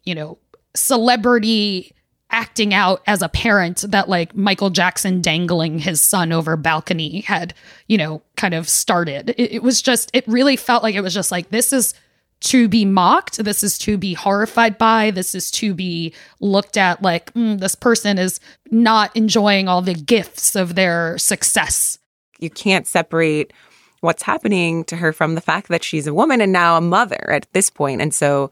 you 0.04 0.14
know, 0.14 0.38
celebrity 0.76 1.95
acting 2.30 2.75
out 2.75 3.02
as 3.06 3.23
a 3.23 3.28
parent 3.28 3.85
that 3.88 4.09
like 4.09 4.35
Michael 4.35 4.71
Jackson 4.71 5.21
dangling 5.21 5.78
his 5.78 6.00
son 6.00 6.33
over 6.33 6.56
balcony 6.56 7.21
had, 7.21 7.54
you 7.87 7.97
know, 7.97 8.21
kind 8.37 8.54
of 8.54 8.68
started. 8.68 9.30
It, 9.30 9.52
it, 9.52 9.62
was 9.62 9.80
just, 9.80 10.11
it 10.12 10.26
really 10.26 10.56
felt 10.56 10.83
like 10.83 10.95
it 10.95 11.02
was 11.02 11.14
just 11.14 11.30
like, 11.30 11.50
this 11.50 11.73
is 11.73 11.95
to 12.40 12.68
be 12.68 12.85
mocked. 12.85 13.38
This 13.38 13.62
is 13.62 13.78
to 13.78 13.97
be 13.97 14.14
horrified 14.14 14.76
by. 14.76 15.11
This 15.11 15.35
is 15.35 15.50
to 15.52 15.73
be 15.73 16.12
looked 16.40 16.76
at 16.76 17.00
like, 17.00 17.33
mm, 17.35 17.59
this 17.59 17.75
person 17.75 18.18
is 18.18 18.40
not 18.71 19.14
enjoying 19.16 19.68
all 19.68 19.80
the 19.80 19.95
gifts 19.95 20.54
of 20.54 20.75
their 20.75 21.16
success. 21.18 21.99
You 22.38 22.50
can't 22.50 22.87
separate 22.87 23.52
what's 24.00 24.23
happening 24.23 24.85
to 24.85 24.97
her 24.97 25.12
from 25.12 25.35
the 25.35 25.40
fact 25.40 25.68
that 25.68 25.83
she's 25.83 26.06
a 26.06 26.14
woman 26.14 26.40
and 26.40 26.52
now 26.52 26.76
a 26.76 26.80
mother 26.80 27.30
at 27.30 27.47
this 27.52 27.71
point. 27.71 28.02
And 28.02 28.14
so 28.14 28.50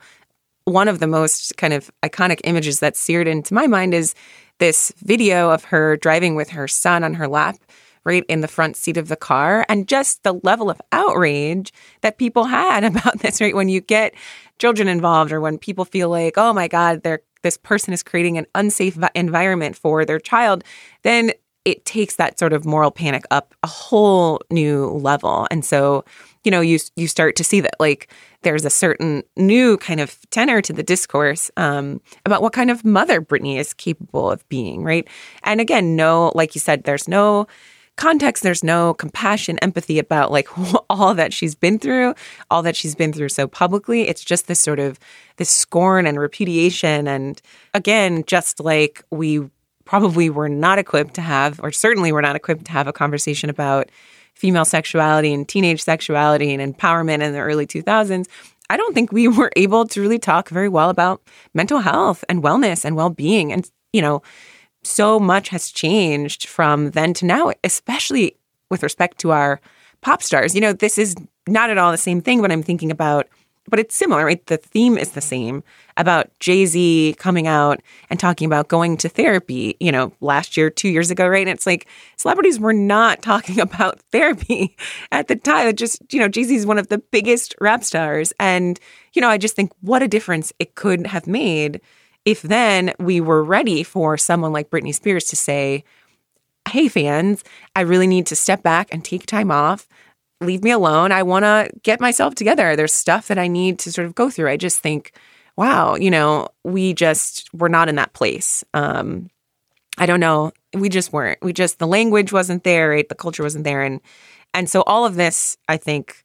one 0.65 0.89
of 0.89 0.99
the 0.99 1.07
most 1.07 1.57
kind 1.57 1.73
of 1.73 1.91
iconic 2.03 2.41
images 2.45 2.81
that's 2.81 2.99
seared 2.99 3.29
into 3.29 3.55
my 3.55 3.67
mind 3.67 3.93
is 3.95 4.15
this 4.59 4.93
video 4.99 5.51
of 5.51 5.65
her 5.65 5.97
driving 5.97 6.35
with 6.35 6.51
her 6.51 6.67
son 6.67 7.05
on 7.05 7.15
her 7.15 7.29
lap 7.29 7.57
right 8.05 8.25
in 8.29 8.41
the 8.41 8.49
front 8.49 8.77
seat 8.77 8.97
of 8.97 9.09
the 9.09 9.17
car 9.17 9.67
and 9.69 9.89
just 9.89 10.23
the 10.23 10.35
level 10.43 10.71
of 10.71 10.81
outrage 10.93 11.73
that 12.03 12.19
people 12.19 12.45
had 12.45 12.85
about 12.85 13.19
this 13.21 13.41
right? 13.41 13.55
When 13.55 13.69
you 13.69 13.81
get 13.81 14.15
children 14.59 14.89
involved 14.89 15.33
or 15.33 15.41
when 15.41 15.59
people 15.59 15.85
feel 15.85 16.09
like 16.09 16.35
oh 16.37 16.53
my 16.53 16.69
god 16.69 17.03
they're 17.03 17.21
this 17.43 17.59
person 17.59 17.93
is 17.93 18.03
creating 18.03 18.39
an 18.39 18.47
unsafe 18.55 18.99
environment 19.15 19.77
for 19.77 20.05
their 20.07 20.19
child 20.19 20.65
then 21.03 21.31
it 21.65 21.85
takes 21.85 22.17
that 22.17 22.39
sort 22.39 22.53
of 22.53 22.65
moral 22.65 22.91
panic 22.91 23.25
up 23.31 23.55
a 23.63 23.67
whole 23.67 24.41
new 24.51 24.87
level 24.89 25.47
and 25.51 25.65
so 25.65 26.05
you 26.45 26.51
know 26.51 26.61
you 26.61 26.79
you 26.97 27.09
start 27.09 27.37
to 27.37 27.45
see 27.45 27.61
that 27.61 27.75
like 27.81 28.09
there's 28.45 28.65
a 28.65 28.71
certain 28.71 29.25
new 29.37 29.77
kind 29.79 30.01
of 30.01 30.19
tenor 30.31 30.63
to 30.63 30.73
the 30.73 30.83
discourse 30.83 31.51
um, 31.57 32.01
about 32.25 32.43
what 32.43 32.53
kind 32.53 32.71
of 32.71 32.85
mother 32.85 33.21
Britney 33.21 33.59
is 33.59 33.75
capable 33.75 34.31
of 34.31 34.49
being, 34.49 34.85
right? 34.85 35.09
And 35.43 35.61
again, 35.61 35.97
no, 35.97 36.31
like 36.35 36.55
you 36.55 36.61
said, 36.61 36.85
there's 36.85 37.09
no 37.09 37.49
context, 37.97 38.43
there's 38.43 38.65
no 38.65 38.95
compassion, 38.95 39.59
empathy 39.61 39.99
about 39.99 40.31
like 40.31 40.49
all 40.91 41.15
that 41.15 41.33
she's 41.33 41.55
been 41.55 41.79
through, 41.79 42.15
all 42.51 42.63
that 42.63 42.77
she's 42.77 42.95
been 42.95 43.13
through 43.13 43.31
so 43.31 43.49
publicly. 43.49 44.09
It's 44.09 44.25
just 44.25 44.47
this 44.47 44.61
sort 44.61 44.79
of 44.79 44.99
this 45.37 45.51
scorn 45.51 46.07
and 46.07 46.21
repudiation, 46.21 47.09
and 47.09 47.41
again, 47.73 48.25
just 48.27 48.61
like 48.61 49.03
we 49.11 49.49
probably 49.85 50.31
were 50.31 50.49
not 50.49 50.79
equipped 50.79 51.15
to 51.15 51.21
have, 51.21 51.61
or 51.63 51.71
certainly 51.73 52.13
were 52.13 52.23
not 52.23 52.37
equipped 52.37 52.65
to 52.67 52.73
have 52.73 52.87
a 52.87 52.93
conversation 52.93 53.51
about 53.51 53.91
female 54.35 54.65
sexuality 54.65 55.33
and 55.33 55.49
teenage 55.49 55.83
sexuality 55.83 56.53
and 56.53 56.77
empowerment 56.77 57.23
in 57.23 57.33
the 57.33 57.39
early 57.39 57.67
2000s, 57.67 58.27
I 58.71 58.77
don't 58.77 58.95
think 58.95 59.13
we 59.13 59.29
were 59.39 59.53
able 59.57 59.87
to 59.87 60.01
really 60.01 60.19
talk 60.19 60.49
very 60.49 60.69
well 60.69 60.91
about 60.91 61.23
mental 61.55 61.81
health 61.81 62.25
and 62.29 62.43
wellness 62.43 62.85
and 62.85 62.97
well 62.97 63.11
being. 63.11 63.53
And, 63.53 63.71
you 63.93 64.03
know, 64.03 64.23
so 64.83 65.19
much 65.19 65.49
has 65.49 65.71
changed 65.71 66.47
from 66.47 66.91
then 66.91 67.15
to 67.15 67.27
now, 67.27 67.53
especially 67.63 68.37
with 68.71 68.83
respect 68.83 69.19
to 69.19 69.31
our 69.31 69.61
pop 70.03 70.23
stars. 70.23 70.55
You 70.55 70.61
know, 70.61 70.73
this 70.73 70.99
is 70.99 71.15
not 71.47 71.71
at 71.71 71.79
all 71.79 71.91
the 71.91 71.99
same 71.99 72.21
thing, 72.21 72.43
but 72.43 72.53
I'm 72.53 72.63
thinking 72.63 72.91
about 72.91 73.29
but 73.69 73.79
it's 73.79 73.95
similar, 73.95 74.25
right? 74.25 74.45
The 74.47 74.59
theme 74.59 74.99
is 74.99 75.13
the 75.13 75.21
same 75.21 75.63
about 75.97 76.31
Jay 76.39 76.67
Z 76.67 77.17
coming 77.19 77.47
out 77.47 77.81
and 78.11 78.21
talking 78.21 78.47
about 78.47 78.69
going 78.69 78.97
to 78.99 79.09
therapy, 79.09 79.77
you 79.81 79.91
know, 79.91 80.13
last 80.21 80.57
year, 80.57 80.71
two 80.71 80.89
years 80.89 81.11
ago, 81.11 81.27
right? 81.27 81.47
And 81.47 81.57
it's 81.57 81.67
like 81.67 81.87
celebrities 82.17 82.61
were 82.61 82.73
not 82.73 83.23
talking 83.23 83.61
about 83.61 84.01
therapy 84.13 84.77
at 85.13 85.29
the 85.29 85.37
time. 85.37 85.69
It 85.69 85.77
just, 85.77 86.01
you 86.13 86.21
know, 86.21 86.29
Jay 86.29 86.45
Z 86.45 86.55
is 86.55 86.67
one 86.67 86.79
of 86.79 86.89
the 86.89 86.99
biggest 86.99 87.55
rap 87.61 87.85
stars. 87.85 88.33
And, 88.39 88.79
you 89.15 89.23
know, 89.23 89.29
I 89.29 89.39
just 89.39 89.57
think 89.57 89.73
what 89.81 90.03
a 90.03 90.09
difference 90.09 90.53
it 90.59 90.75
could 90.75 91.07
have 91.07 91.27
made 91.27 91.81
if 92.25 92.43
then 92.43 92.93
we 92.99 93.21
were 93.21 93.45
ready 93.45 93.83
for 93.83 94.17
someone 94.17 94.53
like 94.53 94.71
Britney 94.71 94.95
Spears 94.95 95.25
to 95.27 95.37
say, 95.37 95.85
Hey, 96.69 96.89
fans, 96.89 97.45
I 97.77 97.83
really 97.83 98.07
need 98.07 98.27
to 98.27 98.37
step 98.37 98.63
back 98.63 98.89
and 98.91 99.05
take 99.05 99.27
time 99.27 99.51
off 99.51 99.87
leave 100.45 100.63
me 100.63 100.71
alone. 100.71 101.13
I 101.13 101.23
want 101.23 101.45
to 101.45 101.71
get 101.83 102.01
myself 102.01 102.35
together. 102.35 102.77
There's 102.77 102.93
stuff 102.93 103.29
that 103.29 103.39
I 103.39 103.49
need 103.49 103.79
to 103.81 103.93
sort 103.93 104.07
of 104.07 104.15
go 104.15 104.31
through. 104.31 104.51
I 104.51 104.57
just 104.57 104.81
think, 104.81 105.13
wow, 105.57 105.95
you 105.95 106.11
know, 106.11 106.49
we 106.65 106.95
just 106.95 107.53
were 107.55 107.69
not 107.69 107.89
in 107.89 107.97
that 107.97 108.13
place. 108.13 108.65
Um, 108.75 109.31
I 109.99 110.07
don't 110.07 110.21
know. 110.21 110.53
We 110.73 110.89
just 110.89 111.13
weren't. 111.13 111.39
We 111.43 111.53
just 111.53 111.79
the 111.79 111.87
language 111.87 112.33
wasn't 112.33 112.65
there, 112.65 112.91
right? 112.91 113.09
The 113.09 113.15
culture 113.15 113.43
wasn't 113.43 113.65
there, 113.65 113.83
and 113.83 114.01
and 114.53 114.69
so 114.69 114.83
all 114.83 115.05
of 115.05 115.15
this, 115.15 115.57
I 115.69 115.77
think, 115.77 116.23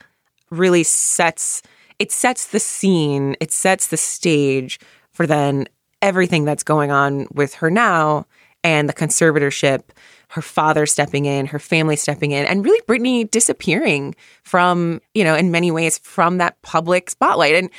really 0.50 0.84
sets 0.84 1.62
it 2.00 2.12
sets 2.12 2.48
the 2.48 2.60
scene. 2.60 3.36
It 3.40 3.52
sets 3.52 3.88
the 3.88 3.98
stage 3.98 4.80
for 5.12 5.28
then 5.28 5.68
everything 6.02 6.46
that's 6.46 6.64
going 6.64 6.92
on 6.92 7.28
with 7.34 7.56
her 7.56 7.70
now 7.70 8.26
and 8.64 8.88
the 8.88 8.94
conservatorship 8.94 9.84
her 10.30 10.42
father 10.42 10.86
stepping 10.86 11.26
in, 11.26 11.48
her 11.48 11.60
family 11.60 11.96
stepping 11.96 12.32
in, 12.32 12.46
and 12.46 12.64
really 12.64 12.82
Britney 12.88 13.30
disappearing 13.30 14.16
from, 14.44 15.02
you 15.14 15.24
know, 15.24 15.36
in 15.36 15.52
many 15.52 15.72
ways 15.72 15.98
from 15.98 16.38
that 16.38 16.62
public 16.62 17.10
spotlight. 17.10 17.56
And 17.56 17.70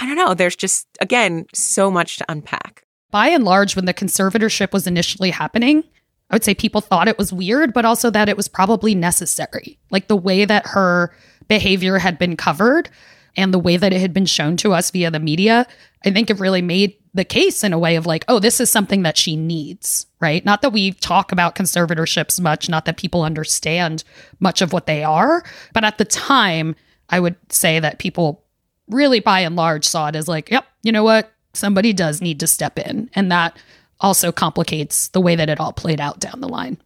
I 0.00 0.06
don't 0.06 0.16
know, 0.16 0.34
there's 0.34 0.56
just, 0.56 0.86
again, 1.00 1.46
so 1.52 1.90
much 1.90 2.18
to 2.18 2.24
unpack. 2.28 2.84
By 3.10 3.28
and 3.28 3.44
large, 3.44 3.74
when 3.74 3.86
the 3.86 3.94
conservatorship 3.94 4.72
was 4.72 4.86
initially 4.86 5.30
happening, 5.30 5.82
I 6.30 6.34
would 6.34 6.44
say 6.44 6.54
people 6.54 6.80
thought 6.80 7.08
it 7.08 7.18
was 7.18 7.32
weird, 7.32 7.72
but 7.72 7.84
also 7.84 8.10
that 8.10 8.28
it 8.28 8.36
was 8.36 8.48
probably 8.48 8.94
necessary. 8.94 9.78
Like 9.90 10.08
the 10.08 10.16
way 10.16 10.44
that 10.44 10.66
her 10.66 11.14
behavior 11.48 11.98
had 11.98 12.18
been 12.18 12.36
covered 12.36 12.88
and 13.36 13.52
the 13.52 13.58
way 13.58 13.76
that 13.76 13.92
it 13.92 14.00
had 14.00 14.14
been 14.14 14.26
shown 14.26 14.56
to 14.58 14.72
us 14.72 14.90
via 14.90 15.10
the 15.10 15.20
media, 15.20 15.66
I 16.04 16.10
think 16.10 16.30
it 16.30 16.40
really 16.40 16.62
made 16.62 16.96
the 17.14 17.24
case 17.24 17.64
in 17.64 17.72
a 17.72 17.78
way 17.78 17.96
of 17.96 18.06
like, 18.06 18.24
oh, 18.28 18.38
this 18.38 18.60
is 18.60 18.70
something 18.70 19.02
that 19.02 19.16
she 19.16 19.36
needs, 19.36 20.06
right? 20.20 20.44
Not 20.44 20.62
that 20.62 20.72
we 20.72 20.92
talk 20.92 21.32
about 21.32 21.54
conservatorships 21.54 22.40
much, 22.40 22.68
not 22.68 22.84
that 22.84 22.96
people 22.96 23.22
understand 23.22 24.04
much 24.38 24.60
of 24.60 24.72
what 24.72 24.86
they 24.86 25.02
are, 25.02 25.44
but 25.72 25.84
at 25.84 25.98
the 25.98 26.04
time, 26.04 26.76
I 27.08 27.20
would 27.20 27.36
say 27.50 27.80
that 27.80 27.98
people 27.98 28.44
really 28.88 29.20
by 29.20 29.40
and 29.40 29.56
large 29.56 29.84
saw 29.84 30.08
it 30.08 30.16
as 30.16 30.28
like, 30.28 30.50
yep, 30.50 30.66
you 30.82 30.92
know 30.92 31.04
what? 31.04 31.32
Somebody 31.54 31.92
does 31.92 32.20
need 32.20 32.40
to 32.40 32.46
step 32.46 32.78
in. 32.78 33.10
And 33.14 33.32
that 33.32 33.56
also 34.00 34.30
complicates 34.30 35.08
the 35.08 35.20
way 35.20 35.36
that 35.36 35.48
it 35.48 35.58
all 35.58 35.72
played 35.72 36.00
out 36.00 36.20
down 36.20 36.40
the 36.40 36.48
line. 36.48 36.78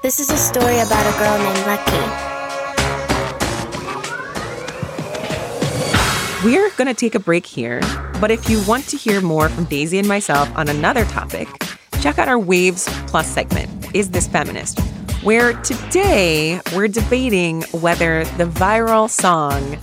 This 0.00 0.20
is 0.20 0.30
a 0.30 0.36
story 0.36 0.78
about 0.78 1.12
a 1.12 1.18
girl 1.18 1.36
named 1.38 1.66
Lucky. 1.66 1.98
We're 6.44 6.70
going 6.76 6.86
to 6.86 6.94
take 6.94 7.16
a 7.16 7.18
break 7.18 7.44
here, 7.44 7.80
but 8.20 8.30
if 8.30 8.48
you 8.48 8.62
want 8.64 8.86
to 8.90 8.96
hear 8.96 9.20
more 9.20 9.48
from 9.48 9.64
Daisy 9.64 9.98
and 9.98 10.06
myself 10.06 10.48
on 10.56 10.68
another 10.68 11.04
topic, 11.06 11.48
check 12.00 12.16
out 12.20 12.28
our 12.28 12.38
Waves 12.38 12.88
Plus 13.08 13.26
segment, 13.26 13.92
Is 13.92 14.10
This 14.10 14.28
Feminist? 14.28 14.78
Where 15.24 15.54
today 15.62 16.60
we're 16.76 16.86
debating 16.86 17.62
whether 17.72 18.22
the 18.36 18.44
viral 18.44 19.10
song 19.10 19.78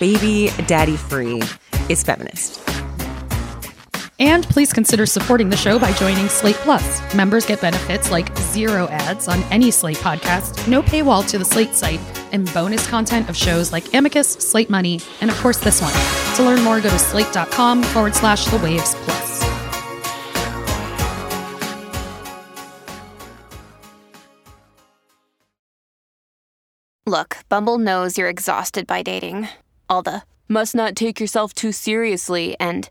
Baby 0.00 0.50
Daddy 0.66 0.96
Free 0.96 1.42
is 1.90 2.02
feminist. 2.02 2.67
And 4.18 4.44
please 4.48 4.72
consider 4.72 5.06
supporting 5.06 5.48
the 5.48 5.56
show 5.56 5.78
by 5.78 5.92
joining 5.92 6.28
Slate 6.28 6.56
Plus. 6.56 7.14
Members 7.14 7.46
get 7.46 7.60
benefits 7.60 8.10
like 8.10 8.36
zero 8.38 8.88
ads 8.88 9.28
on 9.28 9.42
any 9.44 9.70
Slate 9.70 9.98
podcast, 9.98 10.66
no 10.66 10.82
paywall 10.82 11.26
to 11.28 11.38
the 11.38 11.44
Slate 11.44 11.74
site, 11.74 12.00
and 12.32 12.52
bonus 12.52 12.86
content 12.88 13.28
of 13.28 13.36
shows 13.36 13.72
like 13.72 13.94
Amicus, 13.94 14.28
Slate 14.28 14.70
Money, 14.70 15.00
and 15.20 15.30
of 15.30 15.36
course 15.38 15.58
this 15.58 15.80
one. 15.80 15.92
To 16.36 16.42
learn 16.42 16.62
more, 16.62 16.80
go 16.80 16.90
to 16.90 16.98
slate.com 16.98 17.82
forward 17.84 18.14
slash 18.14 18.46
the 18.46 18.56
waves 18.58 18.94
plus. 18.96 19.28
Look, 27.06 27.38
Bumble 27.48 27.78
knows 27.78 28.18
you're 28.18 28.28
exhausted 28.28 28.86
by 28.86 29.02
dating. 29.02 29.48
All 29.88 30.02
the 30.02 30.22
must 30.46 30.74
not 30.74 30.94
take 30.94 31.20
yourself 31.20 31.54
too 31.54 31.72
seriously 31.72 32.54
and 32.60 32.90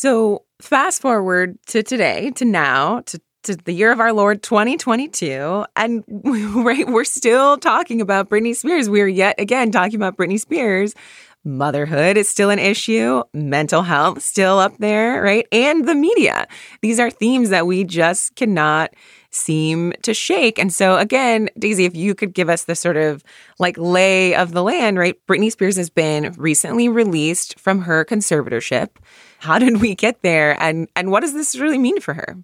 So 0.00 0.44
fast 0.62 1.02
forward 1.02 1.58
to 1.66 1.82
today, 1.82 2.30
to 2.36 2.44
now, 2.44 3.00
to, 3.06 3.20
to 3.42 3.56
the 3.56 3.72
year 3.72 3.90
of 3.90 3.98
our 3.98 4.12
Lord 4.12 4.44
2022, 4.44 5.64
and 5.74 6.04
right, 6.64 6.88
we're 6.88 7.02
still 7.02 7.56
talking 7.56 8.00
about 8.00 8.30
Britney 8.30 8.54
Spears. 8.54 8.88
We're 8.88 9.08
yet 9.08 9.40
again 9.40 9.72
talking 9.72 9.96
about 9.96 10.16
Britney 10.16 10.38
Spears. 10.38 10.94
Motherhood 11.44 12.16
is 12.16 12.28
still 12.28 12.48
an 12.48 12.60
issue, 12.60 13.24
mental 13.34 13.82
health 13.82 14.22
still 14.22 14.60
up 14.60 14.78
there, 14.78 15.20
right? 15.20 15.48
And 15.50 15.88
the 15.88 15.96
media. 15.96 16.46
These 16.80 17.00
are 17.00 17.10
themes 17.10 17.50
that 17.50 17.66
we 17.66 17.82
just 17.82 18.36
cannot 18.36 18.94
seem 19.30 19.92
to 20.02 20.14
shake. 20.14 20.58
And 20.58 20.72
so, 20.72 20.96
again, 20.96 21.50
Daisy, 21.58 21.84
if 21.84 21.94
you 21.94 22.14
could 22.14 22.32
give 22.32 22.48
us 22.48 22.64
the 22.64 22.74
sort 22.74 22.96
of 22.96 23.22
like 23.58 23.76
lay 23.76 24.34
of 24.34 24.52
the 24.52 24.62
land, 24.62 24.98
right? 24.98 25.16
Britney 25.26 25.52
Spears 25.52 25.76
has 25.76 25.90
been 25.90 26.32
recently 26.36 26.88
released 26.88 27.58
from 27.58 27.82
her 27.82 28.04
conservatorship. 28.04 28.88
How 29.40 29.58
did 29.58 29.80
we 29.80 29.94
get 29.94 30.22
there? 30.22 30.60
And, 30.60 30.88
and 30.96 31.10
what 31.10 31.20
does 31.20 31.34
this 31.34 31.58
really 31.58 31.78
mean 31.78 32.00
for 32.00 32.14
her? 32.14 32.36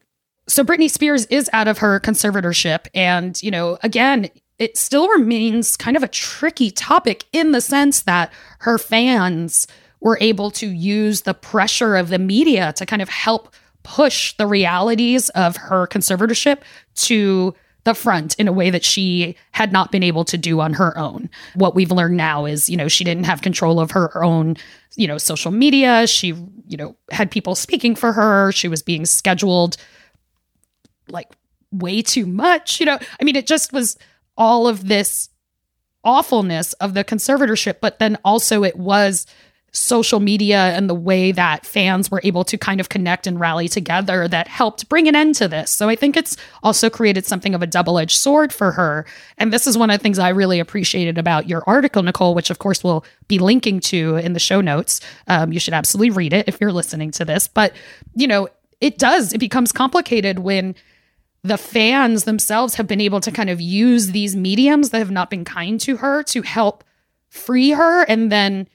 So, 0.47 0.63
Britney 0.63 0.91
Spears 0.91 1.27
is 1.27 1.49
out 1.53 1.69
of 1.69 1.79
her 1.79 2.01
conservatorship. 2.01 2.87
And, 2.95 3.43
you 3.43 3.51
know, 3.51 3.79
again, 3.83 4.29
it 4.59 4.77
still 4.77 5.09
remains 5.09 5.77
kind 5.77 5.97
of 5.97 6.03
a 6.03 6.09
tricky 6.09 6.71
topic 6.71 7.25
in 7.33 7.53
the 7.53 7.61
sense 7.61 8.03
that 8.03 8.33
her 8.61 8.79
fans 8.79 9.67
were 10.01 10.19
able 10.21 10.51
to 10.51 10.69
use 10.69 11.23
the 11.23 11.35
pressure 11.35 11.97
of 11.97 12.09
the 12.09 12.19
media 12.19 12.73
to 12.75 12.87
kind 12.87 13.03
of 13.03 13.09
help 13.09 13.55
push 13.85 14.35
the 14.37 14.47
realities 14.47 15.29
of 15.31 15.57
her 15.57 15.87
conservatorship 15.87 16.63
to 16.97 17.55
the 17.85 17.95
front 17.95 18.35
in 18.37 18.49
a 18.49 18.53
way 18.53 18.71
that 18.71 18.83
she 18.83 19.37
had 19.53 19.71
not 19.71 19.93
been 19.93 20.03
able 20.03 20.25
to 20.25 20.39
do 20.39 20.61
on 20.61 20.73
her 20.73 20.97
own. 20.97 21.29
What 21.55 21.75
we've 21.75 21.93
learned 21.93 22.17
now 22.17 22.47
is, 22.47 22.69
you 22.69 22.77
know, 22.77 22.89
she 22.89 23.05
didn't 23.05 23.25
have 23.25 23.43
control 23.43 23.79
of 23.79 23.91
her 23.93 24.25
own, 24.25 24.57
you 24.97 25.07
know, 25.07 25.19
social 25.19 25.53
media. 25.53 26.07
She, 26.07 26.29
you 26.67 26.77
know, 26.79 26.97
had 27.11 27.31
people 27.31 27.55
speaking 27.55 27.95
for 27.95 28.13
her. 28.13 28.51
She 28.53 28.69
was 28.69 28.83
being 28.83 29.05
scheduled 29.05 29.77
like 31.09 31.31
way 31.71 32.01
too 32.01 32.25
much, 32.25 32.81
you 32.81 32.87
know. 32.87 32.99
I 33.21 33.25
mean, 33.25 33.37
it 33.37 33.47
just 33.47 33.73
was 33.73 33.99
all 34.37 34.67
of 34.67 34.89
this 34.89 35.29
awfulness 36.05 36.73
of 36.75 36.95
the 36.95 37.05
conservatorship, 37.05 37.77
but 37.81 37.99
then 37.99 38.17
also 38.25 38.65
it 38.65 38.77
was 38.77 39.27
social 39.75 40.21
media 40.21 40.69
and 40.77 40.89
the 40.89 40.95
way 40.95 41.33
that 41.33 41.67
fans 41.67 42.09
were 42.09 42.21
able 42.23 42.45
to 42.45 42.57
kind 42.57 42.81
of 42.81 42.89
connect 42.89 43.27
and 43.27 43.41
rally 43.41 43.69
together 43.69 44.29
that 44.29 44.47
helped 44.47 44.89
bring 44.89 45.09
an 45.09 45.17
end 45.17 45.35
to 45.35 45.49
this. 45.49 45.71
So 45.71 45.89
I 45.89 45.97
think 45.97 46.17
it's 46.17 46.37
also 46.63 46.89
created 46.89 47.27
something 47.27 47.55
of 47.55 47.63
a 47.63 47.67
double 47.67 47.99
edged 47.99 48.17
sword 48.17 48.53
for 48.53 48.71
her. 48.73 49.05
And 49.37 49.53
this 49.53 49.67
is 49.67 49.77
one 49.77 49.91
of 49.91 49.99
the 49.99 50.03
things 50.03 50.21
I 50.21 50.29
really 50.29 50.61
appreciated 50.61 51.19
about 51.19 51.49
your 51.49 51.65
article, 51.67 52.05
Nicole, 52.05 52.37
which 52.37 52.51
of 52.51 52.61
course 52.61 52.85
we'll 52.85 53.05
be 53.27 53.41
linking 53.41 53.81
to 53.81 54.17
in 54.17 54.33
the 54.33 54.39
show 54.39 54.61
notes. 54.61 55.01
Um, 55.27 55.53
you 55.53 55.59
should 55.59 55.75
absolutely 55.75 56.11
read 56.11 56.33
it 56.33 56.49
if 56.49 56.61
you're 56.61 56.73
listening 56.73 57.11
to 57.11 57.25
this. 57.25 57.49
But, 57.49 57.73
you 58.15 58.29
know, 58.29 58.49
it 58.81 58.97
does, 58.97 59.33
it 59.33 59.39
becomes 59.39 59.73
complicated 59.73 60.39
when 60.39 60.77
the 61.43 61.59
fans 61.59 62.25
themselves 62.25 62.77
have 62.77 62.87
been 62.87 63.01
able 63.01 63.21
to 63.21 63.33
kind 63.33 63.51
of 63.51 63.61
use 63.61 64.13
these 64.13 64.37
mediums 64.37 64.91
that 64.91 64.99
have 64.99 65.11
not 65.11 65.31
been 65.31 65.45
kind 65.45 65.81
to 65.81 65.97
her 65.97 66.23
to 66.23 66.43
help 66.43 66.85
free 67.29 67.71
her 67.71 68.05
and 68.05 68.31
then 68.31 68.69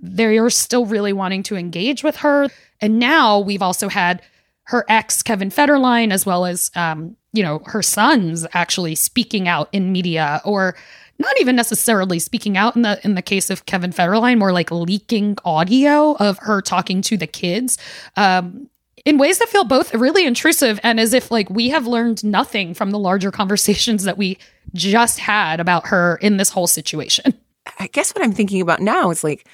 they're 0.00 0.50
still 0.50 0.86
really 0.86 1.12
wanting 1.12 1.42
to 1.44 1.56
engage 1.56 2.02
with 2.02 2.16
her. 2.16 2.48
And 2.80 2.98
now 2.98 3.38
we've 3.38 3.62
also 3.62 3.88
had 3.88 4.22
her 4.64 4.84
ex, 4.88 5.22
Kevin 5.22 5.50
Federline, 5.50 6.12
as 6.12 6.24
well 6.24 6.46
as, 6.46 6.70
um, 6.74 7.16
you 7.32 7.42
know, 7.42 7.60
her 7.66 7.82
sons 7.82 8.46
actually 8.52 8.94
speaking 8.94 9.48
out 9.48 9.68
in 9.72 9.92
media 9.92 10.40
or 10.44 10.74
not 11.18 11.38
even 11.40 11.54
necessarily 11.54 12.18
speaking 12.18 12.56
out 12.56 12.74
in 12.74 12.82
the 12.82 13.00
in 13.04 13.14
the 13.14 13.22
case 13.22 13.50
of 13.50 13.66
Kevin 13.66 13.92
Federline, 13.92 14.38
more 14.38 14.52
like 14.52 14.70
leaking 14.70 15.36
audio 15.44 16.16
of 16.16 16.38
her 16.38 16.60
talking 16.60 17.02
to 17.02 17.16
the 17.16 17.26
kids. 17.26 17.78
Um, 18.16 18.68
in 19.04 19.18
ways 19.18 19.38
that 19.38 19.48
feel 19.48 19.64
both 19.64 19.94
really 19.94 20.26
intrusive 20.26 20.80
and 20.82 20.98
as 20.98 21.12
if 21.12 21.30
like 21.30 21.50
we 21.50 21.68
have 21.68 21.86
learned 21.86 22.24
nothing 22.24 22.72
from 22.72 22.90
the 22.90 22.98
larger 22.98 23.30
conversations 23.30 24.04
that 24.04 24.16
we 24.16 24.38
just 24.72 25.18
had 25.18 25.60
about 25.60 25.86
her 25.88 26.16
in 26.16 26.38
this 26.38 26.50
whole 26.50 26.66
situation. 26.66 27.34
I 27.78 27.86
guess 27.88 28.14
what 28.14 28.24
I'm 28.24 28.32
thinking 28.32 28.60
about 28.60 28.80
now 28.80 29.10
is 29.10 29.22
like 29.22 29.46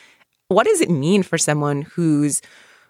what 0.50 0.66
does 0.66 0.80
it 0.80 0.90
mean 0.90 1.22
for 1.22 1.38
someone 1.38 1.82
who's 1.82 2.42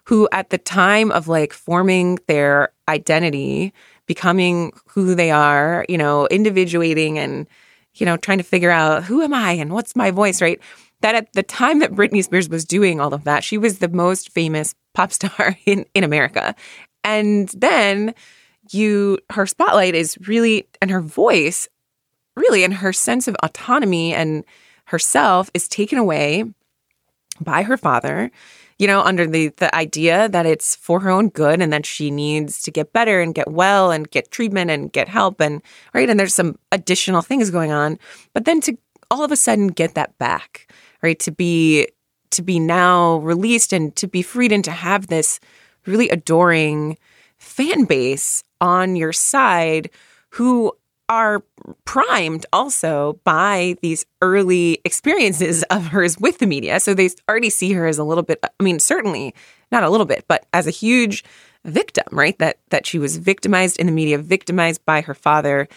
who 0.05 0.27
at 0.31 0.49
the 0.49 0.57
time 0.57 1.11
of 1.11 1.27
like 1.27 1.53
forming 1.53 2.17
their 2.27 2.73
identity, 2.89 3.71
becoming 4.07 4.73
who 4.87 5.13
they 5.13 5.29
are, 5.29 5.85
you 5.87 5.97
know, 5.97 6.27
individuating 6.27 7.19
and 7.19 7.47
you 7.95 8.05
know, 8.05 8.17
trying 8.17 8.37
to 8.37 8.43
figure 8.43 8.71
out 8.71 9.03
who 9.03 9.21
am 9.21 9.33
I 9.33 9.51
and 9.51 9.73
what's 9.73 9.95
my 9.95 10.11
voice, 10.11 10.41
right? 10.41 10.59
That 11.01 11.13
at 11.13 11.33
the 11.33 11.43
time 11.43 11.79
that 11.79 11.91
Britney 11.91 12.23
Spears 12.23 12.47
was 12.49 12.65
doing 12.65 12.99
all 12.99 13.13
of 13.13 13.25
that, 13.25 13.43
she 13.43 13.57
was 13.57 13.79
the 13.79 13.89
most 13.89 14.31
famous 14.31 14.73
pop 14.93 15.11
star 15.11 15.57
in, 15.65 15.85
in 15.93 16.03
America. 16.03 16.55
And 17.03 17.49
then 17.49 18.15
you 18.71 19.19
her 19.31 19.45
spotlight 19.45 19.93
is 19.93 20.17
really 20.27 20.67
and 20.81 20.89
her 20.89 21.01
voice 21.01 21.67
really 22.35 22.63
and 22.63 22.73
her 22.73 22.93
sense 22.93 23.27
of 23.27 23.35
autonomy 23.43 24.13
and 24.13 24.45
herself 24.85 25.51
is 25.53 25.67
taken 25.67 25.97
away 25.97 26.45
by 27.43 27.63
her 27.63 27.77
father, 27.77 28.31
you 28.79 28.87
know, 28.87 29.01
under 29.01 29.27
the 29.27 29.49
the 29.57 29.73
idea 29.75 30.29
that 30.29 30.45
it's 30.45 30.75
for 30.75 30.99
her 31.01 31.09
own 31.09 31.29
good 31.29 31.61
and 31.61 31.71
that 31.73 31.85
she 31.85 32.09
needs 32.11 32.61
to 32.63 32.71
get 32.71 32.93
better 32.93 33.21
and 33.21 33.35
get 33.35 33.51
well 33.51 33.91
and 33.91 34.09
get 34.11 34.31
treatment 34.31 34.71
and 34.71 34.91
get 34.91 35.07
help 35.07 35.41
and 35.41 35.61
right 35.93 36.09
and 36.09 36.19
there's 36.19 36.33
some 36.33 36.57
additional 36.71 37.21
things 37.21 37.51
going 37.51 37.71
on, 37.71 37.99
but 38.33 38.45
then 38.45 38.61
to 38.61 38.77
all 39.09 39.23
of 39.23 39.31
a 39.31 39.35
sudden 39.35 39.67
get 39.67 39.93
that 39.95 40.17
back, 40.17 40.71
right? 41.01 41.19
To 41.19 41.31
be 41.31 41.87
to 42.31 42.41
be 42.41 42.59
now 42.59 43.17
released 43.17 43.73
and 43.73 43.95
to 43.97 44.07
be 44.07 44.21
freed 44.21 44.51
and 44.51 44.63
to 44.63 44.71
have 44.71 45.07
this 45.07 45.39
really 45.85 46.09
adoring 46.09 46.97
fan 47.37 47.85
base 47.85 48.43
on 48.61 48.95
your 48.95 49.11
side 49.11 49.89
who 50.29 50.71
are 51.11 51.43
primed 51.83 52.45
also 52.53 53.19
by 53.25 53.75
these 53.81 54.05
early 54.21 54.79
experiences 54.85 55.61
of 55.69 55.87
hers 55.87 56.17
with 56.17 56.37
the 56.37 56.47
media. 56.47 56.79
So 56.79 56.93
they 56.93 57.09
already 57.27 57.49
see 57.49 57.73
her 57.73 57.85
as 57.85 57.97
a 57.97 58.05
little 58.05 58.23
bit, 58.23 58.39
I 58.43 58.63
mean, 58.63 58.79
certainly 58.79 59.35
not 59.73 59.83
a 59.83 59.89
little 59.89 60.05
bit, 60.05 60.23
but 60.29 60.45
as 60.53 60.67
a 60.67 60.71
huge 60.71 61.25
victim, 61.65 62.07
right? 62.11 62.39
That 62.39 62.59
that 62.69 62.87
she 62.87 62.97
was 62.97 63.17
victimized 63.17 63.77
in 63.77 63.87
the 63.87 63.91
media, 63.91 64.17
victimized 64.17 64.85
by 64.85 65.01
her 65.01 65.13
father. 65.13 65.67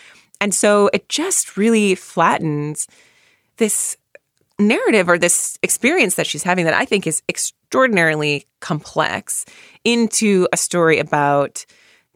And 0.41 0.55
so 0.55 0.89
it 0.93 1.09
just 1.09 1.57
really 1.57 1.97
flattens 1.97 2.87
this 3.57 3.97
narrative 4.59 5.09
or 5.09 5.19
this 5.19 5.59
experience 5.65 6.15
that 6.15 6.29
she's 6.29 6.45
having 6.45 6.65
that 6.65 6.75
I 6.75 6.85
think 6.85 7.09
is 7.09 7.23
extraordinarily 7.29 8.47
complex 8.61 9.45
into 9.83 10.47
a 10.53 10.57
story 10.57 11.01
about 11.01 11.67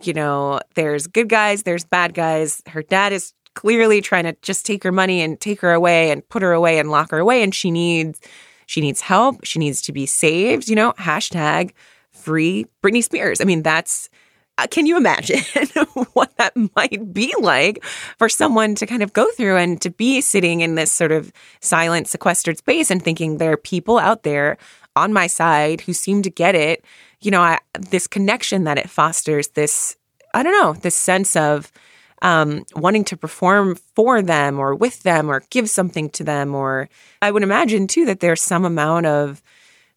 you 0.02 0.12
know, 0.12 0.60
there's 0.74 1.06
good 1.06 1.28
guys, 1.28 1.62
there's 1.62 1.84
bad 1.84 2.14
guys. 2.14 2.62
Her 2.68 2.82
dad 2.82 3.12
is 3.12 3.32
clearly 3.54 4.00
trying 4.00 4.24
to 4.24 4.36
just 4.42 4.64
take 4.64 4.84
her 4.84 4.92
money 4.92 5.20
and 5.20 5.40
take 5.40 5.60
her 5.60 5.72
away 5.72 6.10
and 6.10 6.26
put 6.28 6.42
her 6.42 6.52
away 6.52 6.78
and 6.78 6.90
lock 6.90 7.10
her 7.10 7.18
away 7.18 7.42
and 7.42 7.54
she 7.54 7.70
needs 7.70 8.20
she 8.66 8.82
needs 8.82 9.00
help, 9.00 9.44
she 9.44 9.58
needs 9.58 9.80
to 9.82 9.92
be 9.92 10.04
saved, 10.04 10.68
you 10.68 10.76
know, 10.76 10.92
hashtag 10.92 11.72
free 12.12 12.66
Britney 12.82 13.02
Spears. 13.02 13.40
I 13.40 13.44
mean, 13.44 13.62
that's 13.62 14.10
uh, 14.58 14.66
can 14.66 14.86
you 14.86 14.96
imagine 14.96 15.40
what 16.12 16.36
that 16.36 16.52
might 16.76 17.12
be 17.12 17.32
like 17.40 17.82
for 18.18 18.28
someone 18.28 18.74
to 18.74 18.86
kind 18.86 19.02
of 19.02 19.12
go 19.12 19.26
through 19.36 19.56
and 19.56 19.80
to 19.80 19.90
be 19.90 20.20
sitting 20.20 20.60
in 20.60 20.74
this 20.74 20.92
sort 20.92 21.12
of 21.12 21.32
silent, 21.60 22.08
sequestered 22.08 22.58
space 22.58 22.90
and 22.90 23.02
thinking 23.02 23.38
there 23.38 23.52
are 23.52 23.56
people 23.56 23.98
out 23.98 24.24
there 24.24 24.58
on 24.96 25.12
my 25.12 25.28
side 25.28 25.80
who 25.80 25.92
seem 25.92 26.22
to 26.22 26.30
get 26.30 26.54
it 26.56 26.84
you 27.20 27.30
know, 27.30 27.42
I, 27.42 27.58
this 27.74 28.06
connection 28.06 28.64
that 28.64 28.78
it 28.78 28.88
fosters, 28.90 29.48
this, 29.48 29.96
I 30.34 30.42
don't 30.42 30.52
know, 30.52 30.72
this 30.74 30.94
sense 30.94 31.36
of 31.36 31.72
um, 32.22 32.64
wanting 32.74 33.04
to 33.04 33.16
perform 33.16 33.76
for 33.94 34.22
them 34.22 34.58
or 34.58 34.74
with 34.74 35.02
them 35.02 35.30
or 35.30 35.42
give 35.50 35.70
something 35.70 36.10
to 36.10 36.24
them. 36.24 36.54
Or 36.54 36.88
I 37.22 37.30
would 37.30 37.42
imagine 37.42 37.86
too 37.86 38.06
that 38.06 38.20
there's 38.20 38.42
some 38.42 38.64
amount 38.64 39.06
of 39.06 39.42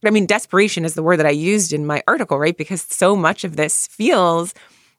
I 0.04 0.10
mean, 0.10 0.26
desperation 0.26 0.84
is 0.84 0.96
the 0.96 1.04
word 1.04 1.18
that 1.18 1.28
I 1.28 1.32
used 1.32 1.74
in 1.74 1.86
my 1.86 2.02
article, 2.08 2.40
right? 2.40 2.58
Because 2.58 2.82
so 2.82 3.16
much 3.16 3.44
of 3.44 3.56
this 3.56 3.88
feels 3.88 4.54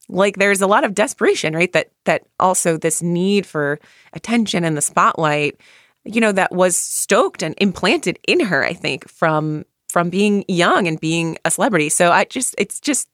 like 0.09 0.37
there's 0.37 0.61
a 0.61 0.67
lot 0.67 0.85
of 0.85 0.95
desperation, 0.95 1.55
right? 1.55 1.73
That 1.73 1.91
that 2.05 2.23
also 2.39 2.77
this 2.77 3.03
need 3.03 3.47
for 3.47 3.81
attention 4.13 4.65
and 4.65 4.77
the 4.77 4.83
spotlight, 4.83 5.59
you 6.05 6.21
know, 6.21 6.33
that 6.33 6.53
was 6.53 6.77
stoked 6.77 7.43
and 7.43 7.55
implanted 7.59 8.19
in 8.29 8.41
her, 8.41 8.65
I 8.65 8.75
think, 8.75 9.09
from 9.09 9.65
from 9.93 10.09
being 10.09 10.43
young 10.49 10.89
and 10.89 10.99
being 10.99 11.37
a 11.45 11.51
celebrity. 11.51 11.91
So 11.91 12.11
I 12.11 12.25
just 12.25 12.55
it's 12.57 12.81
just 12.81 13.09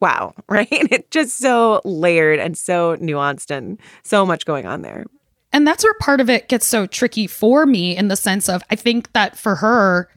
wow, 0.00 0.32
right? 0.48 0.68
It's 0.70 1.08
just 1.10 1.38
so 1.38 1.80
layered 1.84 2.38
and 2.38 2.56
so 2.56 2.96
nuanced 2.96 3.50
and 3.50 3.78
so 4.04 4.24
much 4.24 4.46
going 4.46 4.64
on 4.64 4.82
there. 4.82 5.04
And 5.52 5.66
that's 5.66 5.82
where 5.82 5.94
part 5.94 6.20
of 6.20 6.30
it 6.30 6.48
gets 6.48 6.66
so 6.66 6.86
tricky 6.86 7.26
for 7.26 7.66
me 7.66 7.96
in 7.96 8.06
the 8.06 8.16
sense 8.16 8.48
of 8.48 8.62
I 8.70 8.76
think 8.76 9.12
that 9.12 9.36
for 9.36 9.56
her, 9.56 10.08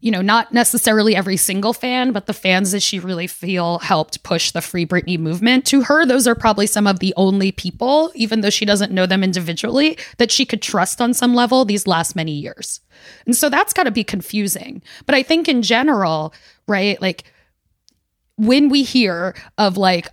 you 0.00 0.12
know, 0.12 0.22
not 0.22 0.52
necessarily 0.52 1.16
every 1.16 1.36
single 1.36 1.72
fan, 1.72 2.12
but 2.12 2.26
the 2.26 2.32
fans 2.32 2.70
that 2.70 2.82
she 2.82 3.00
really 3.00 3.26
feel 3.26 3.80
helped 3.80 4.22
push 4.22 4.52
the 4.52 4.60
Free 4.60 4.86
Britney 4.86 5.18
movement. 5.18 5.66
To 5.66 5.82
her, 5.82 6.06
those 6.06 6.28
are 6.28 6.36
probably 6.36 6.68
some 6.68 6.86
of 6.86 7.00
the 7.00 7.12
only 7.16 7.50
people, 7.50 8.12
even 8.14 8.40
though 8.40 8.50
she 8.50 8.64
doesn't 8.64 8.92
know 8.92 9.06
them 9.06 9.24
individually, 9.24 9.98
that 10.18 10.30
she 10.30 10.44
could 10.44 10.62
trust 10.62 11.00
on 11.00 11.14
some 11.14 11.34
level 11.34 11.64
these 11.64 11.88
last 11.88 12.14
many 12.14 12.32
years. 12.32 12.80
And 13.26 13.36
so 13.36 13.48
that's 13.48 13.72
got 13.72 13.84
to 13.84 13.90
be 13.90 14.04
confusing. 14.04 14.82
But 15.04 15.16
I 15.16 15.24
think 15.24 15.48
in 15.48 15.62
general, 15.62 16.32
right, 16.68 17.00
like 17.02 17.24
when 18.36 18.68
we 18.68 18.84
hear 18.84 19.34
of 19.58 19.76
like 19.76 20.06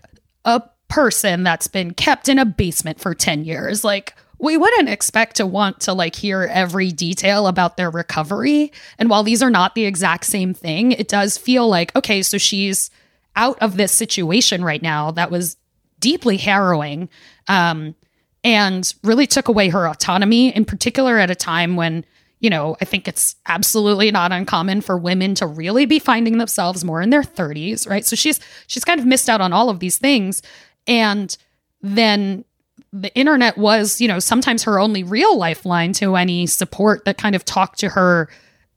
a 0.46 0.64
person 0.88 1.44
that's 1.44 1.68
been 1.68 1.94
kept 1.94 2.28
in 2.28 2.40
a 2.40 2.46
basement 2.46 3.00
for 3.00 3.14
10 3.14 3.46
years, 3.46 3.84
like, 3.84 4.16
we 4.40 4.58
wouldn't 4.58 4.90
expect 4.90 5.38
to 5.38 5.46
want 5.46 5.80
to 5.82 5.94
like 5.94 6.16
hear 6.16 6.44
every 6.52 6.92
detail 6.92 7.48
about 7.48 7.78
their 7.78 7.90
recovery. 7.90 8.72
And 9.00 9.10
while 9.10 9.24
these 9.24 9.42
are 9.42 9.50
not 9.50 9.76
the 9.76 9.86
exact 9.86 10.26
same 10.26 10.54
thing, 10.54 10.92
it 10.92 11.08
does 11.08 11.38
feel 11.38 11.68
like, 11.68 11.96
okay, 11.96 12.22
so 12.22 12.38
she's 12.38 12.90
out 13.36 13.58
of 13.62 13.78
this 13.78 13.92
situation 13.92 14.64
right 14.64 14.82
now 14.82 15.12
that 15.12 15.32
was 15.32 15.58
deeply 16.00 16.38
harrowing 16.38 17.10
um, 17.48 17.96
and 18.44 18.94
really 19.04 19.28
took 19.28 19.48
away 19.48 19.70
her 19.70 19.88
autonomy, 19.88 20.56
in 20.56 20.66
particular 20.66 21.18
at 21.18 21.32
a 21.32 21.36
time 21.36 21.76
when, 21.76 22.06
you 22.40 22.50
know, 22.50 22.76
I 22.82 22.86
think 22.86 23.08
it's 23.08 23.36
absolutely 23.48 24.12
not 24.12 24.32
uncommon 24.32 24.82
for 24.82 24.98
women 24.98 25.36
to 25.36 25.48
really 25.48 25.86
be 25.86 26.00
finding 26.00 26.38
themselves 26.38 26.84
more 26.84 27.02
in 27.02 27.10
their 27.10 27.24
30s, 27.24 27.90
right? 27.90 28.06
So 28.06 28.16
she's 28.16 28.40
she's 28.68 28.86
kind 28.86 29.00
of 29.00 29.06
missed 29.06 29.30
out 29.30 29.42
on 29.42 29.54
all 29.54 29.70
of 29.70 29.80
these 29.80 29.98
things. 29.98 30.42
And 30.86 31.36
then 31.82 32.46
the 32.94 33.14
internet 33.16 33.58
was, 33.58 34.00
you 34.00 34.08
know, 34.08 34.20
sometimes 34.20 34.64
her 34.64 34.80
only 34.80 35.04
real 35.04 35.38
lifeline 35.38 35.94
to 35.94 36.16
any 36.16 36.48
support 36.48 37.06
that 37.06 37.18
kind 37.18 37.36
of 37.36 37.44
talked 37.44 37.80
to 37.80 37.90
her 37.90 38.30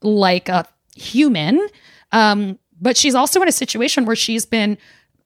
like 0.03 0.49
a 0.49 0.67
human. 0.97 1.67
Um, 2.13 2.59
but 2.81 2.97
she's 2.97 3.15
also 3.15 3.41
in 3.43 3.49
a 3.49 3.53
situation 3.53 4.05
where 4.05 4.17
she's 4.17 4.47
been, 4.47 4.79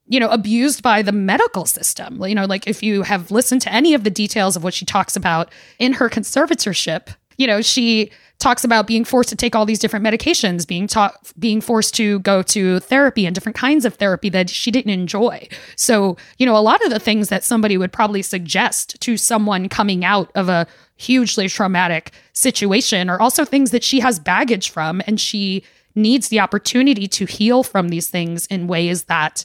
you 0.07 0.21
know, 0.21 0.29
abused 0.29 0.83
by 0.83 1.03
the 1.03 1.13
medical 1.13 1.65
system. 1.65 2.23
You 2.23 2.35
know, 2.35 2.45
like 2.45 2.67
if 2.67 2.83
you 2.83 3.03
have 3.03 3.31
listened 3.31 3.63
to 3.63 3.73
any 3.73 3.95
of 3.95 4.05
the 4.05 4.11
details 4.11 4.57
of 4.57 4.65
what 4.65 4.75
she 4.75 4.85
talks 4.85 5.17
about 5.17 5.53
in 5.79 5.95
her 5.95 6.09
conservatorship, 6.09 7.15
you 7.37 7.47
know, 7.47 7.61
she 7.63 8.11
talks 8.43 8.65
about 8.65 8.87
being 8.87 9.05
forced 9.05 9.29
to 9.29 9.37
take 9.37 9.55
all 9.55 9.65
these 9.65 9.79
different 9.79 10.05
medications, 10.05 10.67
being 10.67 10.87
taught, 10.89 11.33
being 11.39 11.61
forced 11.61 11.95
to 11.95 12.19
go 12.21 12.43
to 12.43 12.81
therapy 12.81 13.25
and 13.25 13.35
different 13.35 13.57
kinds 13.57 13.85
of 13.85 13.95
therapy 13.95 14.29
that 14.29 14.51
she 14.51 14.71
didn't 14.71 14.91
enjoy. 14.91 15.49
So, 15.77 16.17
you 16.39 16.45
know, 16.45 16.57
a 16.57 16.59
lot 16.59 16.85
of 16.85 16.91
the 16.91 16.99
things 16.99 17.29
that 17.29 17.45
somebody 17.45 17.79
would 17.79 17.93
probably 17.93 18.23
suggest 18.23 19.01
to 19.01 19.17
someone 19.17 19.69
coming 19.69 20.05
out 20.05 20.31
of 20.35 20.49
a 20.49 20.67
hugely 20.97 21.49
traumatic 21.49 22.11
situation 22.33 23.09
are 23.09 23.21
also 23.21 23.45
things 23.45 23.71
that 23.71 23.85
she 23.85 24.01
has 24.01 24.19
baggage 24.19 24.71
from 24.71 25.01
and 25.07 25.21
she 25.21 25.63
needs 25.95 26.29
the 26.29 26.41
opportunity 26.41 27.07
to 27.07 27.27
heal 27.27 27.63
from 27.63 27.89
these 27.89 28.09
things 28.09 28.47
in 28.47 28.67
ways 28.67 29.05
that 29.05 29.45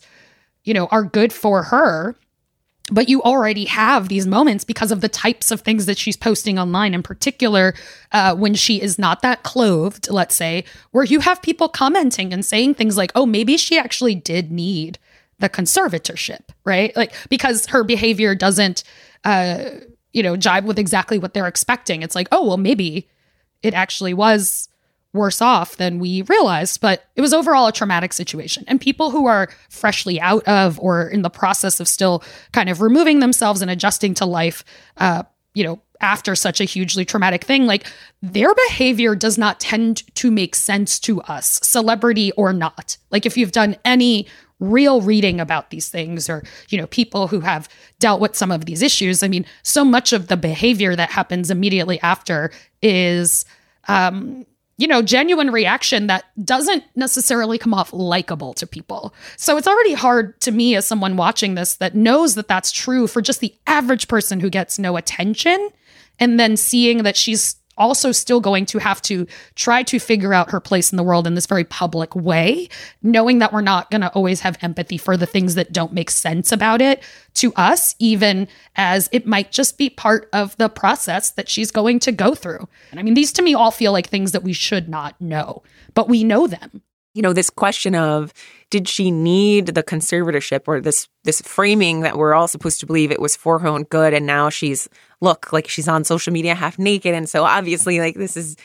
you 0.64 0.74
know 0.74 0.88
are 0.88 1.04
good 1.04 1.34
for 1.34 1.64
her 1.64 2.16
but 2.92 3.10
you 3.10 3.22
already 3.22 3.66
have 3.66 4.08
these 4.08 4.26
moments 4.26 4.64
because 4.64 4.92
of 4.92 5.02
the 5.02 5.10
types 5.10 5.52
of 5.52 5.62
things 5.62 5.86
that 5.86 5.98
she's 5.98 6.16
posting 6.16 6.58
online. 6.58 6.94
In 6.94 7.04
particular 7.04 7.74
uh, 8.12 8.36
when 8.36 8.54
she 8.54 8.82
is 8.82 8.98
not 8.98 9.22
that 9.22 9.44
clothed 9.44 10.10
let's 10.10 10.36
say 10.36 10.64
where 10.92 11.04
you 11.04 11.20
have 11.20 11.42
people 11.42 11.68
commenting 11.68 12.34
and 12.34 12.46
saying 12.46 12.76
things 12.76 12.98
like 12.98 13.12
oh 13.16 13.26
maybe 13.26 13.58
she 13.58 13.78
actually 13.78 14.16
did 14.16 14.52
need 14.52 14.98
the 15.40 15.50
conservatorship 15.50 16.50
right? 16.66 16.96
Like 16.96 17.14
because 17.30 17.66
her 17.68 17.84
behavior 17.84 18.36
doesn't 18.36 18.84
uh, 19.24 19.70
you 20.14 20.24
know 20.24 20.38
jibe 20.38 20.66
with 20.66 20.80
exactly 20.80 21.20
what 21.20 21.34
they're 21.34 21.48
expecting. 21.48 22.02
It's 22.02 22.16
like 22.16 22.28
oh 22.32 22.46
well 22.46 22.58
maybe 22.58 23.10
it 23.64 23.74
actually 23.74 24.14
was 24.14 24.70
worse 25.14 25.42
off 25.42 25.78
than 25.78 26.00
we 26.00 26.22
realized, 26.24 26.82
but 26.82 27.06
it 27.16 27.22
was 27.22 27.34
overall 27.34 27.68
a 27.68 27.72
traumatic 27.72 28.14
situation. 28.14 28.64
And 28.68 28.80
people 28.80 29.12
who 29.12 29.26
are 29.26 29.50
freshly 29.70 30.20
out 30.22 30.44
of 30.48 30.80
or 30.80 31.08
in 31.08 31.22
the 31.22 31.30
process 31.30 31.80
of 31.80 31.88
still 31.88 32.24
kind 32.52 32.70
of 32.70 32.82
removing 32.82 33.20
themselves 33.20 33.62
and 33.62 33.72
adjusting 33.72 34.14
to 34.16 34.26
life, 34.26 34.64
uh, 34.98 35.24
you 35.54 35.64
know, 35.64 35.82
after 36.00 36.36
such 36.36 36.62
a 36.62 36.66
hugely 36.66 37.06
traumatic 37.06 37.44
thing, 37.44 37.66
like 37.66 37.88
their 38.22 38.54
behavior 38.68 39.16
does 39.16 39.38
not 39.38 39.60
tend 39.60 40.04
to 40.16 40.30
make 40.30 40.54
sense 40.54 41.00
to 41.00 41.22
us, 41.22 41.60
celebrity 41.64 42.32
or 42.34 42.54
not. 42.54 42.98
Like 43.10 43.26
if 43.26 43.36
you've 43.36 43.52
done 43.52 43.76
any 43.84 44.28
real 44.60 45.02
reading 45.02 45.40
about 45.40 45.70
these 45.70 45.90
things 45.90 46.30
or 46.30 46.44
you 46.70 46.80
know 46.80 46.88
people 46.88 47.28
who 47.28 47.40
have 47.42 47.70
dealt 48.00 48.20
with 48.20 48.36
some 48.36 48.52
of 48.52 48.66
these 48.66 48.82
issues 48.82 49.22
i 49.22 49.28
mean 49.28 49.46
so 49.62 49.86
much 49.86 50.14
of 50.14 50.30
the 50.30 50.36
behavior 50.36 50.96
that 50.96 51.12
happens 51.12 51.52
immediately 51.52 52.00
after 52.02 52.50
is 52.82 53.46
um 53.88 54.48
you 54.78 54.88
know, 54.88 55.02
genuine 55.02 55.50
reaction 55.50 56.08
that 56.08 56.26
doesn't 56.44 56.84
necessarily 56.96 57.58
come 57.58 57.74
off 57.74 57.92
likable 57.92 58.54
to 58.54 58.68
people. 58.68 59.14
So 59.36 59.58
it's 59.58 59.68
already 59.68 59.94
hard 59.94 60.40
to 60.42 60.52
me 60.52 60.76
as 60.76 60.86
someone 60.86 61.18
watching 61.18 61.56
this 61.56 61.76
that 61.78 61.96
knows 61.96 62.36
that 62.36 62.48
that's 62.48 62.72
true 62.72 63.08
for 63.08 63.22
just 63.22 63.40
the 63.40 63.56
average 63.66 64.08
person 64.08 64.40
who 64.40 64.52
gets 64.52 64.78
no 64.78 64.96
attention. 64.96 65.70
And 66.20 66.40
then 66.40 66.58
seeing 66.58 67.04
that 67.04 67.18
she's 67.18 67.56
also 67.78 68.12
still 68.12 68.40
going 68.40 68.66
to 68.68 68.80
have 68.80 69.02
to 69.04 69.28
try 69.56 69.84
to 69.84 70.00
figure 70.00 70.34
out 70.34 70.52
her 70.52 70.60
place 70.60 70.92
in 70.92 70.98
the 70.98 71.04
world 71.04 71.28
in 71.28 71.36
this 71.36 71.46
very 71.46 71.64
public 71.64 72.16
way, 72.16 72.70
knowing 73.02 73.40
that 73.40 73.54
we're 73.54 73.62
not 73.62 73.90
going 73.92 74.02
to 74.02 74.10
always 74.10 74.42
have 74.42 74.58
empathy 74.62 74.98
for 74.98 75.18
the 75.18 75.26
things 75.26 75.56
that 75.56 75.72
don't 75.72 75.94
make 75.94 76.10
sense 76.10 76.52
about 76.52 76.82
it 76.82 77.04
to 77.36 77.54
us, 77.56 77.96
even 78.00 78.48
as 78.76 79.10
it 79.12 79.26
might 79.26 79.52
just 79.52 79.78
be 79.78 79.90
part 79.90 80.30
of 80.34 80.56
the 80.58 80.70
process 80.70 81.32
that 81.32 81.50
she's 81.50 81.72
going 81.72 82.00
to 82.00 82.12
go 82.12 82.34
through. 82.34 82.68
And 82.92 83.00
I 83.00 83.04
mean, 83.04 83.14
these 83.14 83.32
to 83.34 83.42
me 83.42 83.54
all 83.54 83.72
feel 83.72 83.92
like 83.92 84.08
things 84.08 84.32
that 84.32 84.44
we 84.44 84.54
should 84.54 84.90
not 84.90 85.20
know, 85.22 85.64
but 85.94 86.10
we 86.10 86.24
know 86.24 86.48
them 86.48 86.82
you 87.18 87.24
know 87.24 87.34
this 87.34 87.50
question 87.50 87.96
of 87.96 88.32
did 88.70 88.88
she 88.88 89.12
need 89.12 89.68
the 89.68 89.84
conservatorship 89.84 90.62
or 90.68 90.82
this 90.82 91.08
this 91.24 91.42
framing 91.42 92.02
that 92.02 92.18
we're 92.18 92.34
all 92.34 92.48
supposed 92.48 92.80
to 92.80 92.86
believe 92.86 93.12
it 93.12 93.22
was 93.22 93.36
for 93.36 93.60
her 93.60 93.68
own 93.68 93.84
good 93.84 94.14
and 94.14 94.26
now 94.26 94.50
she's 94.50 94.90
look 95.22 95.52
like 95.54 95.68
she's 95.68 95.88
on 95.88 96.04
social 96.04 96.34
media 96.34 96.56
half 96.56 96.78
naked 96.78 97.14
and 97.14 97.30
so 97.30 97.44
obviously 97.44 98.00
like 98.00 98.16
this 98.16 98.36
is 98.38 98.56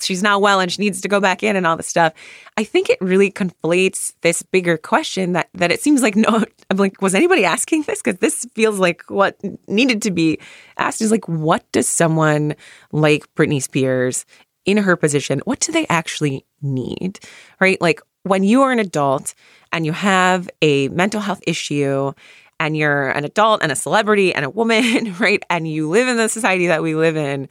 she's 0.00 0.22
not 0.22 0.40
well 0.40 0.58
and 0.58 0.72
she 0.72 0.82
needs 0.82 1.00
to 1.00 1.08
go 1.08 1.20
back 1.20 1.42
in 1.42 1.54
and 1.54 1.66
all 1.66 1.76
this 1.76 1.86
stuff 1.86 2.12
i 2.56 2.64
think 2.64 2.90
it 2.90 2.98
really 3.00 3.30
conflates 3.30 4.14
this 4.22 4.42
bigger 4.42 4.76
question 4.76 5.32
that 5.32 5.48
that 5.54 5.70
it 5.70 5.80
seems 5.80 6.02
like 6.02 6.16
no 6.16 6.42
i'm 6.70 6.76
like 6.76 7.00
was 7.00 7.14
anybody 7.14 7.44
asking 7.44 7.82
this 7.82 8.02
because 8.02 8.18
this 8.20 8.46
feels 8.54 8.78
like 8.78 9.02
what 9.08 9.38
needed 9.68 10.02
to 10.02 10.10
be 10.10 10.38
asked 10.78 11.00
is 11.00 11.10
like 11.10 11.26
what 11.28 11.70
does 11.72 11.88
someone 11.88 12.54
like 12.92 13.32
britney 13.34 13.62
spears 13.62 14.24
in 14.66 14.76
her 14.78 14.96
position, 14.96 15.40
what 15.44 15.60
do 15.60 15.72
they 15.72 15.86
actually 15.88 16.44
need? 16.60 17.20
Right? 17.60 17.80
Like 17.80 18.02
when 18.26 18.42
you 18.42 18.62
are 18.62 18.72
an 18.72 18.78
adult 18.78 19.34
and 19.72 19.86
you 19.86 19.92
have 19.92 20.50
a 20.62 20.88
mental 20.88 21.20
health 21.20 21.40
issue 21.46 22.12
and 22.58 22.76
you're 22.76 23.10
an 23.10 23.24
adult 23.24 23.62
and 23.62 23.70
a 23.70 23.76
celebrity 23.76 24.34
and 24.34 24.44
a 24.44 24.50
woman, 24.50 25.14
right? 25.20 25.42
And 25.48 25.68
you 25.68 25.88
live 25.88 26.08
in 26.08 26.16
the 26.16 26.28
society 26.28 26.66
that 26.66 26.82
we 26.82 26.94
live 26.94 27.16
in, 27.16 27.48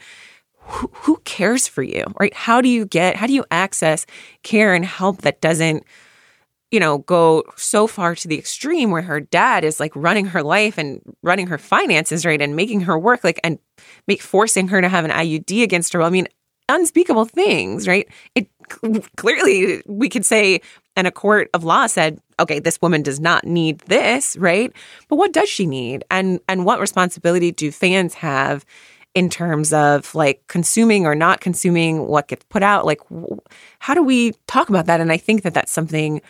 who, 0.60 0.90
who 0.94 1.18
cares 1.26 1.68
for 1.68 1.84
you, 1.84 2.04
right? 2.20 2.34
How 2.34 2.60
do 2.60 2.68
you 2.68 2.86
get, 2.86 3.16
how 3.16 3.28
do 3.28 3.34
you 3.34 3.46
access 3.52 4.06
care 4.44 4.74
and 4.74 4.84
help 4.84 5.22
that 5.22 5.40
doesn't, 5.40 5.84
you 6.72 6.80
know, 6.80 6.98
go 6.98 7.44
so 7.56 7.88
far 7.88 8.16
to 8.16 8.28
the 8.28 8.38
extreme 8.38 8.90
where 8.90 9.04
her 9.04 9.22
dad 9.22 9.64
is 9.64 9.80
like 9.80 9.96
running 9.96 10.26
her 10.26 10.44
life 10.44 10.78
and 10.78 11.02
running 11.22 11.48
her 11.48 11.60
finances, 11.60 12.26
right? 12.26 12.42
And 12.42 12.56
making 12.56 12.82
her 12.82 12.98
work, 12.98 13.24
like, 13.24 13.40
and 13.44 13.60
make 14.08 14.22
forcing 14.22 14.68
her 14.70 14.82
to 14.82 14.90
have 14.90 15.06
an 15.06 15.12
IUD 15.12 15.64
against 15.64 15.94
her. 15.94 16.00
will. 16.00 16.08
I 16.08 16.10
mean, 16.10 16.28
unspeakable 16.70 17.26
things, 17.26 17.88
right? 17.88 18.08
It 18.34 18.50
clearly 19.18 19.82
we 19.86 20.10
could 20.10 20.26
say, 20.26 20.62
and 20.96 21.08
a 21.08 21.12
court 21.12 21.50
of 21.54 21.64
law 21.64 21.88
said, 21.88 22.20
okay, 22.40 22.60
this 22.60 22.82
woman 22.82 23.02
does 23.02 23.20
not 23.20 23.46
need 23.46 23.80
this, 23.80 24.38
right? 24.38 24.72
But 25.10 25.18
what 25.18 25.34
does 25.34 25.50
she 25.50 25.66
need? 25.66 26.04
And 26.10 26.40
and 26.48 26.66
what 26.66 26.80
responsibility 26.80 27.52
do 27.52 27.72
fans 27.72 28.14
have 28.16 28.66
in 29.14 29.30
terms 29.30 29.72
of 29.72 30.14
like 30.14 30.46
consuming 30.48 31.06
or 31.06 31.16
not 31.16 31.40
consuming 31.40 32.08
what 32.08 32.28
gets 32.28 32.46
put 32.50 32.64
out? 32.64 32.86
Like, 32.86 33.00
how 33.80 33.94
do 33.94 34.04
we 34.04 34.34
talk 34.48 34.70
about 34.70 34.88
that? 34.88 35.00
And 35.02 35.12
I 35.12 35.18
think 35.18 35.44
that 35.44 35.54
that's 35.54 35.72
something 35.72 36.22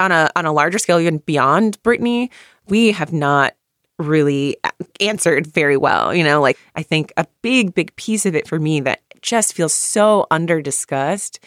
on 0.00 0.12
a 0.12 0.30
on 0.36 0.46
a 0.46 0.52
larger 0.52 0.78
scale, 0.78 0.98
even 0.98 1.18
beyond 1.18 1.82
britney 1.82 2.30
we 2.68 2.92
have 2.92 3.12
not 3.12 3.54
really 3.98 4.56
answered 5.00 5.46
very 5.46 5.76
well. 5.76 6.14
You 6.14 6.24
know, 6.24 6.40
like 6.40 6.58
I 6.74 6.82
think 6.82 7.12
a 7.16 7.26
big, 7.42 7.74
big 7.74 7.94
piece 7.96 8.26
of 8.26 8.34
it 8.34 8.48
for 8.48 8.58
me 8.58 8.80
that 8.80 9.00
just 9.24 9.54
feels 9.54 9.74
so 9.74 10.26
under 10.30 10.62
discussed 10.62 11.40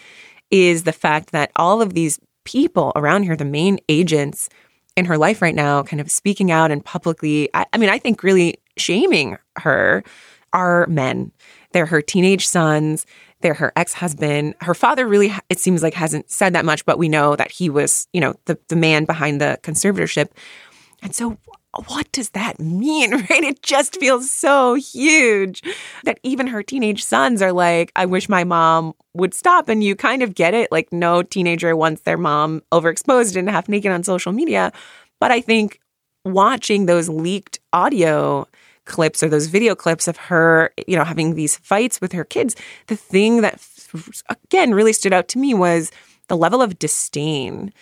is 0.52 0.84
the 0.84 0.92
fact 0.92 1.32
that 1.32 1.52
all 1.56 1.82
of 1.82 1.94
these 1.94 2.20
people 2.44 2.92
around 2.96 3.24
here, 3.24 3.36
the 3.36 3.46
main 3.46 3.80
agents 3.88 4.50
in 4.96 5.06
her 5.06 5.18
life 5.18 5.42
right 5.42 5.56
now, 5.56 5.84
kind 5.84 6.02
of 6.02 6.10
speaking 6.10 6.52
out 6.52 6.72
and 6.72 6.84
publicly, 6.84 7.50
I, 7.54 7.66
I 7.72 7.78
mean, 7.78 7.90
I 7.90 8.00
think 8.00 8.24
really 8.24 8.56
shaming 8.78 9.38
her 9.58 10.04
are 10.54 10.88
men. 10.88 11.32
They're 11.72 11.86
her 11.86 12.02
teenage 12.02 12.48
sons. 12.48 13.06
They're 13.42 13.54
her 13.54 13.72
ex 13.76 13.94
husband. 13.94 14.56
Her 14.62 14.74
father 14.74 15.08
really, 15.08 15.32
it 15.50 15.60
seems 15.60 15.84
like, 15.84 15.94
hasn't 15.94 16.32
said 16.32 16.54
that 16.54 16.66
much, 16.66 16.84
but 16.86 16.98
we 16.98 17.10
know 17.10 17.36
that 17.36 17.52
he 17.52 17.70
was, 17.70 18.08
you 18.12 18.22
know, 18.22 18.34
the, 18.46 18.58
the 18.70 18.76
man 18.76 19.06
behind 19.06 19.40
the 19.40 19.60
conservatorship. 19.62 20.30
And 21.04 21.14
so, 21.14 21.38
what 21.86 22.12
does 22.12 22.32
that 22.32 22.60
mean, 22.60 23.12
right? 23.30 23.44
It 23.44 23.62
just 23.62 24.00
feels 24.00 24.30
so 24.30 24.74
huge 24.74 25.62
that 26.04 26.20
even 26.24 26.48
her 26.48 26.64
teenage 26.64 27.04
sons 27.04 27.42
are 27.42 27.54
like, 27.54 27.92
I 27.96 28.06
wish 28.06 28.30
my 28.30 28.44
mom 28.44 28.94
would 29.14 29.34
stop. 29.34 29.70
And 29.70 29.84
you 29.84 29.96
kind 29.96 30.22
of 30.22 30.36
get 30.36 30.54
it. 30.54 30.72
Like, 30.72 30.92
no 30.92 31.24
teenager 31.24 31.76
wants 31.76 32.02
their 32.02 32.18
mom 32.18 32.62
overexposed 32.72 33.36
and 33.36 33.50
half 33.50 33.70
naked 33.70 33.92
on 33.92 34.04
social 34.04 34.32
media. 34.32 34.72
But 35.20 35.32
I 35.32 35.42
think 35.42 35.80
watching 36.26 36.86
those 36.86 37.10
leaked 37.10 37.60
audio 37.74 38.48
clips 38.86 39.22
or 39.22 39.30
those 39.30 39.48
video 39.48 39.76
clips 39.76 40.08
of 40.08 40.18
her, 40.18 40.72
you 40.88 40.96
know, 40.96 41.04
having 41.04 41.36
these 41.36 41.58
fights 41.58 42.02
with 42.02 42.14
her 42.14 42.24
kids, 42.24 42.56
the 42.88 42.96
thing 42.96 43.42
that, 43.42 43.62
again, 44.30 44.74
really 44.74 44.94
stood 44.94 45.14
out 45.14 45.28
to 45.30 45.40
me 45.40 45.54
was 45.54 45.92
the 46.28 46.38
level 46.38 46.62
of 46.62 46.80
disdain 46.80 47.74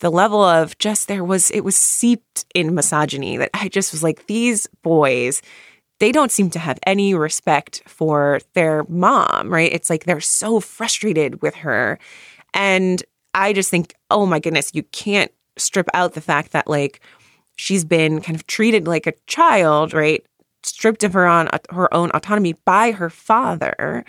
the 0.00 0.10
level 0.10 0.42
of 0.42 0.76
just 0.78 1.08
there 1.08 1.24
was 1.24 1.50
it 1.50 1.60
was 1.60 1.76
seeped 1.76 2.44
in 2.54 2.74
misogyny 2.74 3.36
that 3.36 3.50
I 3.54 3.68
just 3.68 3.92
was 3.92 4.02
like 4.02 4.26
these 4.26 4.66
boys 4.82 5.40
they 6.00 6.12
don't 6.12 6.32
seem 6.32 6.50
to 6.50 6.58
have 6.58 6.78
any 6.86 7.14
respect 7.14 7.82
for 7.86 8.40
their 8.54 8.84
mom, 8.88 9.52
right? 9.52 9.70
It's 9.70 9.90
like 9.90 10.04
they're 10.04 10.18
so 10.18 10.58
frustrated 10.58 11.42
with 11.42 11.54
her. 11.56 11.98
And 12.54 13.02
I 13.34 13.52
just 13.52 13.70
think, 13.70 13.94
oh 14.10 14.24
my 14.26 14.40
goodness, 14.40 14.70
you 14.72 14.82
can't 14.82 15.30
strip 15.56 15.88
out 15.92 16.14
the 16.14 16.22
fact 16.22 16.52
that 16.52 16.68
like 16.68 17.00
she's 17.56 17.84
been 17.84 18.22
kind 18.22 18.34
of 18.34 18.46
treated 18.46 18.88
like 18.88 19.06
a 19.06 19.12
child, 19.26 19.92
right? 19.92 20.24
Stripped 20.62 21.04
of 21.04 21.12
her 21.12 21.26
on 21.26 21.50
her 21.70 21.92
own 21.92 22.10
autonomy 22.14 22.54
by 22.64 22.92
her 22.92 23.10
father. 23.10 24.04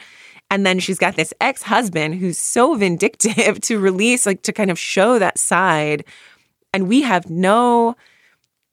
And 0.51 0.65
then 0.65 0.79
she's 0.79 0.99
got 0.99 1.15
this 1.15 1.33
ex 1.39 1.63
husband 1.63 2.15
who's 2.15 2.37
so 2.37 2.75
vindictive 2.75 3.61
to 3.61 3.79
release, 3.79 4.25
like 4.25 4.43
to 4.43 4.53
kind 4.53 4.69
of 4.69 4.77
show 4.77 5.17
that 5.17 5.39
side. 5.39 6.03
And 6.73 6.87
we 6.87 7.01
have 7.01 7.29
no, 7.29 7.95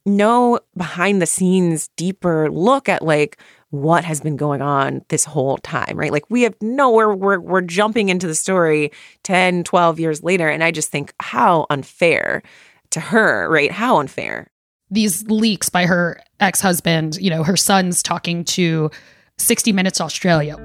no 0.04 0.58
behind 0.76 1.22
the 1.22 1.26
scenes 1.26 1.88
deeper 1.96 2.50
look 2.50 2.88
at 2.88 3.02
like 3.02 3.38
what 3.70 4.04
has 4.04 4.20
been 4.20 4.36
going 4.36 4.60
on 4.60 5.04
this 5.08 5.24
whole 5.24 5.58
time, 5.58 5.94
right? 5.94 6.10
Like 6.10 6.28
we 6.28 6.42
have 6.42 6.54
no, 6.60 6.90
we're, 6.90 7.14
we're, 7.14 7.38
we're 7.38 7.60
jumping 7.60 8.08
into 8.08 8.26
the 8.26 8.34
story 8.34 8.90
10, 9.22 9.62
12 9.62 10.00
years 10.00 10.22
later. 10.22 10.48
And 10.48 10.64
I 10.64 10.72
just 10.72 10.90
think 10.90 11.12
how 11.20 11.66
unfair 11.70 12.42
to 12.90 13.00
her, 13.00 13.48
right? 13.48 13.70
How 13.70 14.00
unfair. 14.00 14.50
These 14.90 15.24
leaks 15.24 15.68
by 15.68 15.86
her 15.86 16.18
ex 16.40 16.60
husband, 16.60 17.18
you 17.20 17.30
know, 17.30 17.44
her 17.44 17.56
son's 17.56 18.02
talking 18.02 18.44
to 18.46 18.90
60 19.36 19.72
Minutes 19.72 20.00
Australia. 20.00 20.56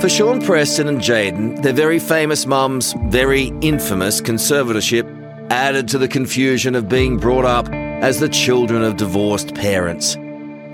For 0.00 0.08
Sean 0.08 0.40
Preston 0.40 0.88
and 0.88 0.98
Jayden, 0.98 1.60
their 1.60 1.74
very 1.74 1.98
famous 1.98 2.46
mum's 2.46 2.94
very 3.08 3.52
infamous 3.60 4.22
conservatorship 4.22 5.04
added 5.50 5.88
to 5.88 5.98
the 5.98 6.08
confusion 6.08 6.74
of 6.74 6.88
being 6.88 7.18
brought 7.18 7.44
up 7.44 7.68
as 7.68 8.18
the 8.18 8.30
children 8.30 8.82
of 8.82 8.96
divorced 8.96 9.54
parents. 9.54 10.16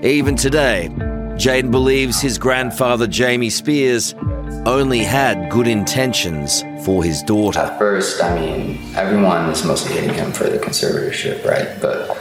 Even 0.01 0.37
today, 0.37 0.87
Jayden 1.35 1.71
believes 1.71 2.21
his 2.21 2.37
grandfather 2.37 3.05
Jamie 3.05 3.49
Spears 3.49 4.15
only 4.65 4.99
had 4.99 5.51
good 5.51 5.67
intentions 5.67 6.63
for 6.85 7.03
his 7.03 7.21
daughter. 7.21 7.59
At 7.59 7.77
first, 7.77 8.23
I 8.23 8.33
mean, 8.33 8.79
everyone 8.95 9.49
is 9.49 9.65
mostly 9.65 9.95
hating 9.95 10.13
him 10.13 10.31
for 10.31 10.45
the 10.45 10.57
conservatorship, 10.57 11.43
right? 11.43 11.67
But 11.81 12.16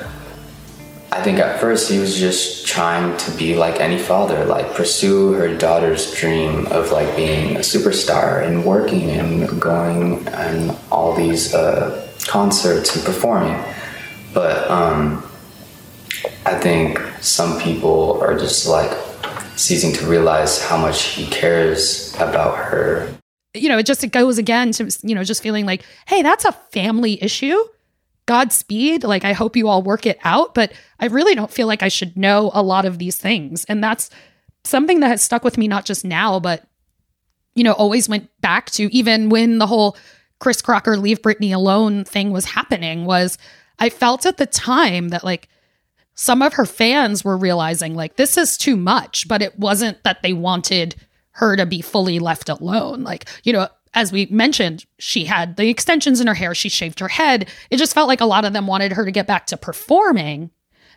I 1.17 1.23
think 1.23 1.39
at 1.39 1.59
first 1.59 1.91
he 1.91 1.99
was 1.99 2.15
just 2.19 2.67
trying 2.67 3.17
to 3.17 3.31
be 3.33 3.57
like 3.57 3.81
any 3.81 3.99
father, 3.99 4.45
like 4.45 4.75
pursue 4.75 5.33
her 5.33 5.57
daughter's 5.57 6.13
dream 6.13 6.67
of 6.67 6.93
like 6.93 7.17
being 7.17 7.57
a 7.57 7.61
superstar 7.61 8.47
and 8.47 8.67
working 8.67 9.09
and 9.11 9.59
going 9.59 10.29
and 10.29 10.77
all 10.93 11.17
these 11.17 11.55
uh, 11.55 12.07
concerts 12.27 12.95
and 12.95 13.03
performing. 13.03 13.59
But 14.35 14.71
um, 14.71 15.25
I 16.45 16.55
think 16.61 16.99
some 17.23 17.59
people 17.63 18.21
are 18.21 18.39
just 18.39 18.69
like 18.69 18.93
ceasing 19.57 19.95
to 19.95 20.07
realize 20.07 20.63
how 20.63 20.77
much 20.77 21.05
he 21.05 21.27
cares 21.29 22.15
about 22.17 22.59
her. 22.59 23.11
You 23.55 23.71
know, 23.71 23.79
it 23.79 23.87
just 23.87 24.05
it 24.05 24.13
goes 24.13 24.37
again 24.37 24.71
to 24.73 24.95
you 25.03 25.15
know 25.15 25.25
just 25.25 25.43
feeling 25.43 25.65
like, 25.65 25.83
hey, 26.07 26.21
that's 26.21 26.45
a 26.45 26.53
family 26.53 27.23
issue 27.23 27.57
Godspeed. 28.27 29.05
Like, 29.05 29.25
I 29.25 29.33
hope 29.33 29.57
you 29.57 29.69
all 29.69 29.83
work 29.83 30.05
it 30.05 30.19
out, 30.25 30.55
but 30.55 30.73
I 31.01 31.07
really 31.07 31.35
don't 31.35 31.51
feel 31.51 31.67
like 31.67 31.83
I 31.83 31.89
should 31.89 32.17
know 32.17 32.51
a 32.53 32.63
lot 32.63 32.85
of 32.85 32.99
these 32.99 33.17
things. 33.17 33.65
And 33.67 33.83
that's 33.83 34.11
something 34.65 35.01
that 35.01 35.09
has 35.09 35.23
stuck 35.23 35.45
with 35.45 35.57
me, 35.57 35.69
not 35.69 35.85
just 35.85 36.05
now, 36.05 36.41
but, 36.41 36.65
you 37.55 37.65
know, 37.65 37.73
always 37.73 38.09
went 38.09 38.29
back 38.41 38.71
to 38.73 38.95
even 38.95 39.29
when 39.29 39.59
the 39.59 39.67
whole 39.67 39.97
Chris 40.39 40.61
Crocker 40.61 40.97
leave 40.97 41.23
Britney 41.23 41.55
alone 41.55 42.05
thing 42.05 42.31
was 42.31 42.45
happening, 42.45 43.05
was 43.07 43.39
I 43.79 43.89
felt 43.91 44.27
at 44.27 44.37
the 44.37 44.47
time 44.47 45.09
that, 45.09 45.25
like, 45.25 45.49
some 46.15 46.43
of 46.43 46.55
her 46.55 46.67
fans 46.67 47.25
were 47.25 47.37
realizing, 47.37 47.95
like, 47.95 48.17
this 48.17 48.37
is 48.37 48.57
too 48.57 48.77
much, 48.77 49.29
but 49.29 49.43
it 49.43 49.59
wasn't 49.59 50.03
that 50.03 50.23
they 50.23 50.33
wanted 50.33 50.97
her 51.33 51.57
to 51.57 51.67
be 51.67 51.83
fully 51.83 52.19
left 52.19 52.49
alone. 52.49 53.03
Like, 53.03 53.29
you 53.45 53.53
know, 53.53 53.69
as 53.97 54.13
we 54.13 54.27
mentioned, 54.27 54.85
she 54.99 55.25
had 55.25 55.57
the 55.57 55.71
extensions 55.71 56.21
in 56.21 56.27
her 56.27 56.35
hair, 56.35 56.55
she 56.55 56.69
shaved 56.69 57.01
her 57.01 57.09
head. 57.09 57.49
It 57.71 57.79
just 57.79 57.95
felt 57.95 58.09
like 58.09 58.21
a 58.21 58.27
lot 58.27 58.45
of 58.45 58.53
them 58.53 58.67
wanted 58.67 58.93
her 58.93 59.07
to 59.07 59.11
get 59.11 59.27
back 59.27 59.47
to 59.47 59.57
performing. 59.57 60.51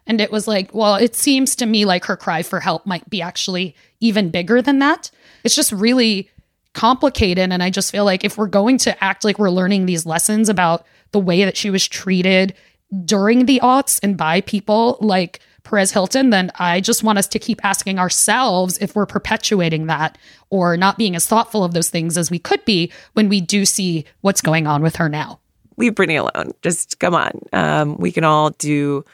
And 0.06 0.20
it 0.20 0.32
was 0.32 0.48
like, 0.48 0.74
well, 0.74 0.96
it 0.96 1.16
seems 1.16 1.56
to 1.56 1.66
me 1.66 1.86
like 1.86 2.04
her 2.06 2.18
cry 2.18 2.44
for 2.44 2.60
help 2.60 2.86
might 2.86 3.10
be 3.10 3.22
actually 3.22 3.74
even 4.02 4.32
bigger 4.32 4.62
than 4.62 4.80
that. 4.80 5.12
It's 5.46 5.56
just 5.56 5.72
really 5.72 6.30
complicated. 6.74 7.52
And 7.52 7.64
I 7.64 7.70
just 7.70 7.92
feel 7.92 8.04
like 8.04 8.26
if 8.26 8.38
we're 8.38 8.48
going 8.48 8.78
to 8.80 9.04
act 9.04 9.24
like 9.24 9.40
we're 9.40 9.50
learning 9.50 9.86
these 9.86 10.06
lessons 10.06 10.50
about 10.50 10.86
the 11.12 11.20
way 11.20 11.46
that 11.46 11.56
she 11.56 11.70
was 11.70 11.88
treated 11.88 12.54
during 13.06 13.46
the 13.46 13.62
aughts 13.64 14.00
and 14.04 14.18
by 14.18 14.42
people 14.42 14.98
like 15.00 15.40
Perez 15.64 15.92
Hilton, 15.92 16.30
then 16.30 16.52
I 16.58 16.82
just 16.82 17.04
want 17.04 17.20
us 17.20 17.28
to 17.28 17.40
keep 17.40 17.64
asking 17.64 18.00
ourselves 18.00 18.78
if 18.80 18.96
we're 18.96 19.06
perpetuating 19.06 19.88
that 19.88 20.18
or 20.50 20.78
not 20.78 20.98
being 20.98 21.16
as 21.16 21.26
thoughtful 21.26 21.64
of 21.64 21.74
those 21.74 21.90
things 21.90 22.18
as 22.18 22.32
we 22.32 22.40
could 22.40 22.64
be 22.66 22.92
when 23.14 23.30
we 23.30 23.42
do 23.42 23.66
see 23.66 24.06
what's 24.22 24.42
going 24.42 24.68
on 24.68 24.82
with 24.82 24.96
her 24.98 25.10
now. 25.10 25.40
Leave 25.78 25.96
Britney 25.96 26.20
alone. 26.20 26.54
Just 26.62 27.00
come 27.00 27.16
on. 27.16 27.40
Um, 27.54 27.98
we 27.98 28.12
can 28.12 28.24
all 28.24 28.52
do 28.52 29.06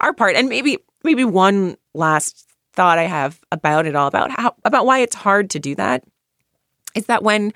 our 0.00 0.12
part. 0.12 0.36
And 0.36 0.48
maybe 0.48 0.78
maybe 1.02 1.24
one 1.24 1.76
last 1.92 2.46
thought 2.72 2.98
I 2.98 3.04
have 3.04 3.40
about 3.52 3.86
it 3.86 3.94
all 3.94 4.08
about 4.08 4.30
how 4.30 4.54
about 4.64 4.86
why 4.86 5.00
it's 5.00 5.14
hard 5.14 5.50
to 5.50 5.60
do 5.60 5.74
that 5.76 6.02
is 6.94 7.06
that 7.06 7.22
when 7.22 7.52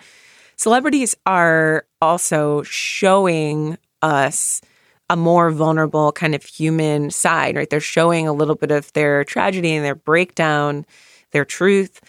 celebrities 0.57 1.17
are 1.27 1.87
also 2.01 2.63
showing 2.63 3.79
us 4.03 4.61
a 5.11 5.17
more 5.17 5.51
vulnerable 5.51 6.13
kind 6.13 6.35
of 6.35 6.45
human 6.45 7.11
side, 7.11 7.57
right? 7.57 7.71
They're 7.71 7.81
showing 7.81 8.29
a 8.29 8.33
little 8.33 8.55
bit 8.55 8.71
of 8.71 8.93
their 8.93 9.25
tragedy 9.25 9.75
and 9.75 9.85
their 9.85 9.95
breakdown, 9.95 10.85
their 11.33 11.45
truth. 11.45 12.01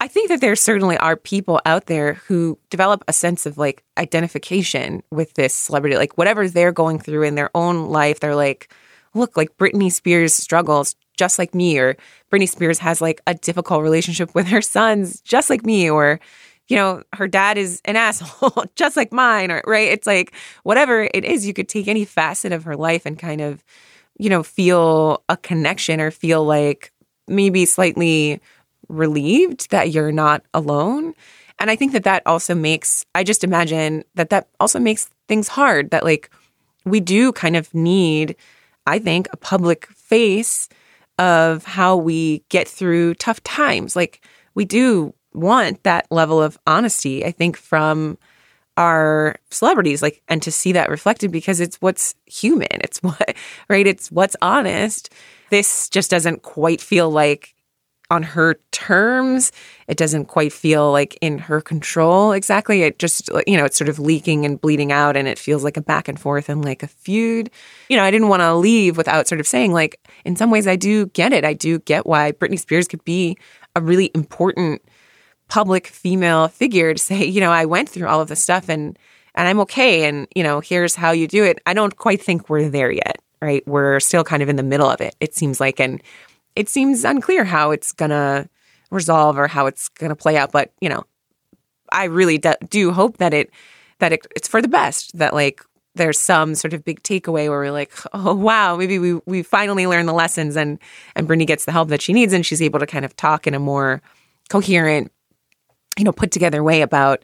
I 0.00 0.08
think 0.08 0.28
that 0.28 0.40
there 0.40 0.56
certainly 0.56 0.96
are 0.98 1.16
people 1.16 1.60
out 1.66 1.86
there 1.86 2.14
who 2.14 2.58
develop 2.70 3.02
a 3.08 3.12
sense 3.12 3.46
of 3.46 3.58
like 3.58 3.82
identification 3.96 5.02
with 5.10 5.34
this 5.34 5.54
celebrity, 5.54 5.96
like 5.96 6.16
whatever 6.16 6.48
they're 6.48 6.72
going 6.72 6.98
through 7.00 7.22
in 7.22 7.34
their 7.34 7.50
own 7.54 7.88
life. 7.88 8.20
They're 8.20 8.36
like, 8.36 8.72
look, 9.14 9.36
like 9.36 9.56
Britney 9.56 9.90
Spears 9.90 10.34
struggles 10.34 10.94
just 11.16 11.38
like 11.38 11.52
me, 11.52 11.78
or 11.78 11.96
Britney 12.30 12.48
Spears 12.48 12.78
has 12.78 13.00
like 13.00 13.20
a 13.26 13.34
difficult 13.34 13.82
relationship 13.82 14.32
with 14.36 14.46
her 14.46 14.62
sons 14.62 15.20
just 15.22 15.50
like 15.50 15.64
me, 15.64 15.90
or 15.90 16.20
you 16.68 16.76
know, 16.76 17.02
her 17.14 17.26
dad 17.26 17.58
is 17.58 17.80
an 17.84 17.96
asshole, 18.06 18.64
just 18.76 18.96
like 18.96 19.12
mine, 19.12 19.50
or 19.50 19.62
right? 19.66 19.88
It's 19.88 20.06
like 20.06 20.34
whatever 20.62 21.08
it 21.12 21.24
is, 21.24 21.46
you 21.46 21.54
could 21.54 21.68
take 21.68 21.88
any 21.88 22.04
facet 22.04 22.52
of 22.52 22.64
her 22.64 22.76
life 22.76 23.04
and 23.06 23.18
kind 23.18 23.40
of, 23.40 23.64
you 24.18 24.30
know, 24.30 24.42
feel 24.42 25.24
a 25.28 25.36
connection 25.36 26.00
or 26.00 26.10
feel 26.10 26.44
like 26.44 26.92
maybe 27.26 27.66
slightly 27.66 28.40
relieved 28.88 29.70
that 29.70 29.90
you're 29.90 30.12
not 30.12 30.42
alone. 30.54 31.14
And 31.58 31.70
I 31.70 31.76
think 31.76 31.92
that 31.92 32.04
that 32.04 32.22
also 32.24 32.54
makes, 32.54 33.04
I 33.14 33.24
just 33.24 33.44
imagine 33.44 34.04
that 34.14 34.30
that 34.30 34.48
also 34.60 34.78
makes 34.78 35.10
things 35.26 35.48
hard 35.48 35.90
that 35.90 36.04
like 36.04 36.30
we 36.84 37.00
do 37.00 37.32
kind 37.32 37.56
of 37.56 37.72
need, 37.74 38.36
I 38.86 38.98
think, 38.98 39.28
a 39.32 39.36
public 39.36 39.86
face 39.88 40.68
of 41.18 41.64
how 41.64 41.96
we 41.96 42.44
get 42.48 42.68
through 42.68 43.14
tough 43.14 43.42
times. 43.42 43.96
Like 43.96 44.24
we 44.54 44.64
do 44.64 45.14
want 45.34 45.82
that 45.84 46.06
level 46.10 46.42
of 46.42 46.58
honesty, 46.66 47.24
I 47.24 47.30
think, 47.30 47.56
from 47.56 48.18
our 48.76 49.34
celebrities, 49.50 50.02
like, 50.02 50.22
and 50.28 50.40
to 50.42 50.52
see 50.52 50.72
that 50.72 50.88
reflected 50.88 51.32
because 51.32 51.60
it's 51.60 51.76
what's 51.76 52.14
human. 52.26 52.68
It's 52.72 52.98
what, 53.02 53.36
right? 53.68 53.86
It's 53.86 54.10
what's 54.10 54.36
honest. 54.40 55.12
This 55.50 55.88
just 55.88 56.10
doesn't 56.10 56.42
quite 56.42 56.80
feel 56.80 57.10
like 57.10 57.54
on 58.10 58.22
her 58.22 58.58
terms. 58.70 59.52
It 59.86 59.98
doesn't 59.98 60.26
quite 60.26 60.52
feel 60.52 60.90
like 60.92 61.18
in 61.20 61.38
her 61.38 61.60
control 61.60 62.32
exactly. 62.32 62.82
It 62.82 62.98
just, 62.98 63.28
you 63.46 63.56
know, 63.56 63.66
it's 63.66 63.76
sort 63.76 63.88
of 63.90 63.98
leaking 63.98 64.46
and 64.46 64.60
bleeding 64.60 64.92
out 64.92 65.16
and 65.16 65.28
it 65.28 65.38
feels 65.38 65.62
like 65.62 65.76
a 65.76 65.82
back 65.82 66.08
and 66.08 66.18
forth 66.18 66.48
and 66.48 66.64
like 66.64 66.82
a 66.82 66.86
feud. 66.88 67.50
You 67.88 67.96
know, 67.96 68.04
I 68.04 68.10
didn't 68.10 68.28
want 68.28 68.40
to 68.40 68.54
leave 68.54 68.96
without 68.96 69.28
sort 69.28 69.40
of 69.40 69.46
saying, 69.46 69.72
like, 69.72 70.00
in 70.24 70.36
some 70.36 70.50
ways, 70.50 70.66
I 70.66 70.76
do 70.76 71.06
get 71.06 71.32
it. 71.32 71.44
I 71.44 71.52
do 71.52 71.80
get 71.80 72.06
why 72.06 72.32
Britney 72.32 72.58
Spears 72.58 72.88
could 72.88 73.04
be 73.04 73.36
a 73.76 73.80
really 73.82 74.10
important 74.14 74.80
public 75.48 75.86
female 75.86 76.48
figure 76.48 76.94
to 76.94 76.98
say, 76.98 77.24
you 77.24 77.40
know, 77.40 77.50
I 77.50 77.64
went 77.64 77.88
through 77.88 78.06
all 78.06 78.20
of 78.20 78.28
this 78.28 78.42
stuff 78.42 78.68
and 78.68 78.98
and 79.34 79.48
I'm 79.48 79.60
okay 79.60 80.04
and 80.04 80.26
you 80.34 80.42
know, 80.42 80.60
here's 80.60 80.94
how 80.94 81.12
you 81.12 81.26
do 81.26 81.44
it. 81.44 81.60
I 81.66 81.74
don't 81.74 81.96
quite 81.96 82.22
think 82.22 82.48
we're 82.48 82.68
there 82.68 82.90
yet, 82.90 83.20
right? 83.40 83.66
We're 83.66 84.00
still 84.00 84.24
kind 84.24 84.42
of 84.42 84.48
in 84.48 84.56
the 84.56 84.62
middle 84.62 84.88
of 84.88 85.00
it. 85.00 85.16
It 85.20 85.34
seems 85.34 85.60
like 85.60 85.80
and 85.80 86.02
it 86.56 86.68
seems 86.68 87.04
unclear 87.04 87.44
how 87.44 87.70
it's 87.70 87.92
going 87.92 88.10
to 88.10 88.48
resolve 88.90 89.38
or 89.38 89.46
how 89.46 89.66
it's 89.66 89.88
going 89.88 90.10
to 90.10 90.16
play 90.16 90.36
out, 90.36 90.52
but 90.52 90.72
you 90.80 90.88
know, 90.88 91.04
I 91.90 92.04
really 92.04 92.40
do, 92.68 92.92
hope 92.92 93.18
that 93.18 93.32
it 93.32 93.50
that 94.00 94.12
it, 94.12 94.26
it's 94.36 94.48
for 94.48 94.62
the 94.62 94.68
best 94.68 95.16
that 95.18 95.34
like 95.34 95.62
there's 95.94 96.18
some 96.18 96.54
sort 96.54 96.74
of 96.74 96.84
big 96.84 97.02
takeaway 97.02 97.48
where 97.48 97.58
we're 97.58 97.70
like, 97.70 97.92
oh 98.12 98.34
wow, 98.34 98.76
maybe 98.76 98.98
we 98.98 99.14
we 99.26 99.42
finally 99.42 99.86
learned 99.86 100.08
the 100.08 100.12
lessons 100.12 100.56
and 100.56 100.78
and 101.14 101.28
Britney 101.28 101.46
gets 101.46 101.64
the 101.64 101.72
help 101.72 101.88
that 101.88 102.02
she 102.02 102.12
needs 102.12 102.32
and 102.32 102.44
she's 102.44 102.62
able 102.62 102.78
to 102.80 102.86
kind 102.86 103.04
of 103.04 103.16
talk 103.16 103.46
in 103.46 103.54
a 103.54 103.58
more 103.58 104.02
coherent, 104.48 105.12
you 105.98 106.04
know, 106.04 106.12
put 106.12 106.30
together 106.30 106.62
way 106.62 106.82
about 106.82 107.22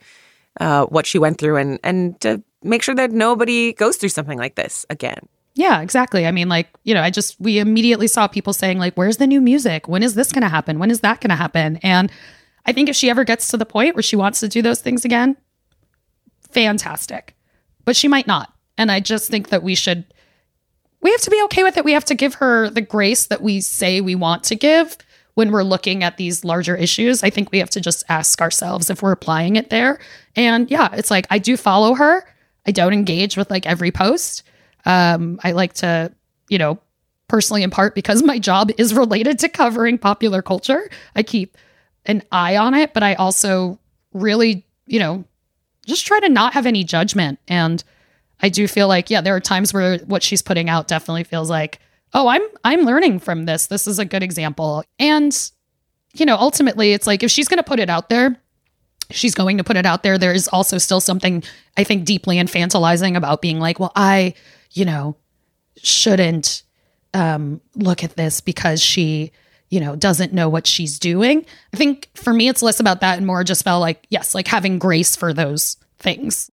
uh, 0.60 0.84
what 0.86 1.06
she 1.06 1.18
went 1.18 1.38
through 1.38 1.56
and 1.56 1.78
and 1.82 2.20
to 2.20 2.42
make 2.62 2.82
sure 2.82 2.94
that 2.94 3.12
nobody 3.12 3.72
goes 3.72 3.96
through 3.96 4.08
something 4.08 4.38
like 4.38 4.54
this 4.56 4.84
again. 4.90 5.28
Yeah, 5.54 5.82
exactly. 5.82 6.26
I 6.26 6.32
mean, 6.32 6.48
like, 6.48 6.68
you 6.82 6.94
know, 6.94 7.02
I 7.02 7.10
just, 7.10 7.40
we 7.40 7.60
immediately 7.60 8.08
saw 8.08 8.26
people 8.26 8.52
saying, 8.52 8.78
like, 8.78 8.94
where's 8.94 9.18
the 9.18 9.26
new 9.26 9.40
music? 9.40 9.86
When 9.86 10.02
is 10.02 10.14
this 10.14 10.32
going 10.32 10.42
to 10.42 10.48
happen? 10.48 10.80
When 10.80 10.90
is 10.90 11.00
that 11.00 11.20
going 11.20 11.30
to 11.30 11.36
happen? 11.36 11.76
And 11.76 12.10
I 12.66 12.72
think 12.72 12.88
if 12.88 12.96
she 12.96 13.08
ever 13.08 13.22
gets 13.22 13.48
to 13.48 13.56
the 13.56 13.66
point 13.66 13.94
where 13.94 14.02
she 14.02 14.16
wants 14.16 14.40
to 14.40 14.48
do 14.48 14.62
those 14.62 14.80
things 14.80 15.04
again, 15.04 15.36
fantastic. 16.50 17.36
But 17.84 17.94
she 17.94 18.08
might 18.08 18.26
not. 18.26 18.52
And 18.76 18.90
I 18.90 18.98
just 18.98 19.30
think 19.30 19.50
that 19.50 19.62
we 19.62 19.76
should, 19.76 20.04
we 21.02 21.12
have 21.12 21.20
to 21.20 21.30
be 21.30 21.42
okay 21.44 21.62
with 21.62 21.76
it. 21.76 21.84
We 21.84 21.92
have 21.92 22.06
to 22.06 22.16
give 22.16 22.34
her 22.34 22.68
the 22.68 22.80
grace 22.80 23.26
that 23.26 23.42
we 23.42 23.60
say 23.60 24.00
we 24.00 24.16
want 24.16 24.42
to 24.44 24.56
give 24.56 24.96
when 25.34 25.50
we're 25.50 25.64
looking 25.64 26.04
at 26.04 26.16
these 26.16 26.44
larger 26.44 26.76
issues. 26.76 27.22
I 27.22 27.30
think 27.30 27.50
we 27.50 27.58
have 27.58 27.70
to 27.70 27.80
just 27.80 28.04
ask 28.08 28.40
ourselves 28.40 28.90
if 28.90 29.02
we're 29.02 29.12
applying 29.12 29.56
it 29.56 29.70
there. 29.70 29.98
And 30.36 30.70
yeah, 30.70 30.90
it's 30.92 31.10
like, 31.10 31.26
I 31.30 31.38
do 31.38 31.56
follow 31.56 31.94
her. 31.94 32.24
I 32.66 32.70
don't 32.70 32.92
engage 32.92 33.36
with 33.36 33.50
like 33.50 33.66
every 33.66 33.90
post 33.90 34.42
um, 34.84 35.40
I 35.42 35.52
like 35.52 35.74
to, 35.74 36.12
you 36.48 36.58
know, 36.58 36.78
personally 37.28 37.62
in 37.62 37.70
part 37.70 37.94
because 37.94 38.22
my 38.22 38.38
job 38.38 38.70
is 38.76 38.94
related 38.94 39.38
to 39.40 39.48
covering 39.48 39.98
popular 39.98 40.42
culture. 40.42 40.88
I 41.16 41.22
keep 41.22 41.56
an 42.06 42.22
eye 42.30 42.56
on 42.56 42.74
it, 42.74 42.92
but 42.92 43.02
I 43.02 43.14
also 43.14 43.78
really, 44.12 44.66
you 44.86 44.98
know, 44.98 45.24
just 45.86 46.06
try 46.06 46.20
to 46.20 46.28
not 46.28 46.54
have 46.54 46.66
any 46.66 46.84
judgment. 46.84 47.38
And 47.48 47.82
I 48.40 48.48
do 48.48 48.68
feel 48.68 48.88
like, 48.88 49.10
yeah, 49.10 49.20
there 49.20 49.34
are 49.34 49.40
times 49.40 49.72
where 49.72 49.98
what 50.00 50.22
she's 50.22 50.42
putting 50.42 50.68
out 50.68 50.88
definitely 50.88 51.24
feels 51.24 51.48
like, 51.48 51.80
oh, 52.14 52.28
I'm 52.28 52.42
I'm 52.64 52.82
learning 52.82 53.18
from 53.18 53.44
this. 53.44 53.66
This 53.66 53.86
is 53.86 53.98
a 53.98 54.04
good 54.04 54.22
example. 54.22 54.84
And 54.98 55.50
you 56.14 56.24
know, 56.24 56.36
ultimately 56.36 56.92
it's 56.92 57.06
like 57.06 57.22
if 57.22 57.30
she's 57.30 57.48
going 57.48 57.58
to 57.58 57.64
put 57.64 57.80
it 57.80 57.90
out 57.90 58.08
there, 58.08 58.36
she's 59.10 59.34
going 59.34 59.58
to 59.58 59.64
put 59.64 59.76
it 59.76 59.84
out 59.84 60.02
there. 60.02 60.16
There 60.16 60.32
is 60.32 60.48
also 60.48 60.78
still 60.78 61.00
something 61.00 61.42
I 61.76 61.84
think 61.84 62.04
deeply 62.04 62.36
infantilizing 62.36 63.16
about 63.16 63.42
being 63.42 63.58
like, 63.58 63.80
well, 63.80 63.92
I 63.96 64.34
you 64.74 64.84
know, 64.84 65.16
shouldn't 65.82 66.62
um, 67.14 67.60
look 67.76 68.04
at 68.04 68.16
this 68.16 68.40
because 68.40 68.82
she, 68.82 69.32
you 69.70 69.80
know, 69.80 69.96
doesn't 69.96 70.32
know 70.32 70.48
what 70.48 70.66
she's 70.66 70.98
doing. 70.98 71.46
I 71.72 71.76
think 71.76 72.10
for 72.14 72.32
me, 72.32 72.48
it's 72.48 72.62
less 72.62 72.80
about 72.80 73.00
that 73.00 73.16
and 73.16 73.26
more 73.26 73.42
just 73.44 73.64
felt 73.64 73.80
like, 73.80 74.04
yes, 74.10 74.34
like 74.34 74.48
having 74.48 74.78
grace 74.78 75.16
for 75.16 75.32
those 75.32 75.76
things. 75.98 76.50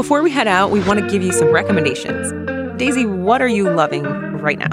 Before 0.00 0.22
we 0.22 0.30
head 0.30 0.48
out, 0.48 0.70
we 0.70 0.80
want 0.84 0.98
to 0.98 1.06
give 1.10 1.22
you 1.22 1.30
some 1.30 1.52
recommendations. 1.52 2.32
Daisy, 2.78 3.04
what 3.04 3.42
are 3.42 3.48
you 3.48 3.68
loving 3.68 4.04
right 4.04 4.58
now? 4.58 4.70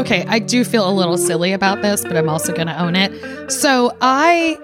Okay, 0.00 0.24
I 0.26 0.38
do 0.38 0.64
feel 0.64 0.88
a 0.88 0.90
little 0.90 1.18
silly 1.18 1.52
about 1.52 1.82
this, 1.82 2.02
but 2.02 2.16
I'm 2.16 2.30
also 2.30 2.54
going 2.54 2.66
to 2.66 2.82
own 2.82 2.96
it. 2.96 3.52
So 3.52 3.94
I 4.00 4.58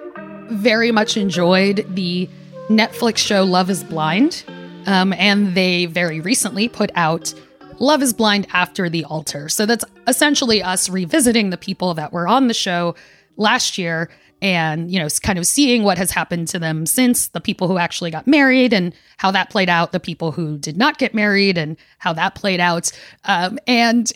very 0.49 0.91
much 0.91 1.19
enjoyed 1.19 1.85
the 1.95 2.31
Netflix 2.71 3.19
show 3.19 3.45
Love 3.45 3.69
is 3.69 3.85
Blind. 3.85 4.43
Um, 4.87 5.13
and 5.13 5.55
they 5.55 5.85
very 5.85 6.19
recently 6.19 6.67
put 6.67 6.91
out 6.95 7.35
Love 7.79 8.03
is 8.03 8.15
Blind 8.15 8.47
After 8.55 8.89
the 8.89 9.05
Altar. 9.05 9.51
So 9.51 9.67
that's 9.67 9.85
essentially 10.09 10.63
us 10.63 10.89
revisiting 10.89 11.51
the 11.51 11.59
people 11.59 11.93
that 11.93 12.11
were 12.11 12.27
on 12.27 12.49
the 12.49 12.55
show 12.55 12.95
last 13.37 13.77
year 13.77 14.09
and, 14.43 14.91
you 14.91 14.99
know, 14.99 15.09
kind 15.23 15.39
of 15.39 15.47
seeing 15.47 15.85
what 15.85 15.99
has 15.99 16.11
happened 16.11 16.49
to 16.49 16.59
them 16.59 16.87
since 16.87 17.29
the 17.29 17.41
people 17.41 17.69
who 17.69 17.79
actually 17.79 18.11
got 18.11 18.27
married 18.27 18.73
and 18.73 18.95
how 19.17 19.31
that 19.31 19.51
played 19.51 19.69
out, 19.69 19.93
the 19.93 20.01
people 20.01 20.33
who 20.33 20.59
did 20.59 20.77
not 20.77 20.99
get 20.99 21.15
married 21.15 21.57
and 21.57 21.77
how 21.99 22.13
that 22.13 22.35
played 22.35 22.61
out. 22.61 22.93
Um, 23.25 23.59
and 23.67 24.13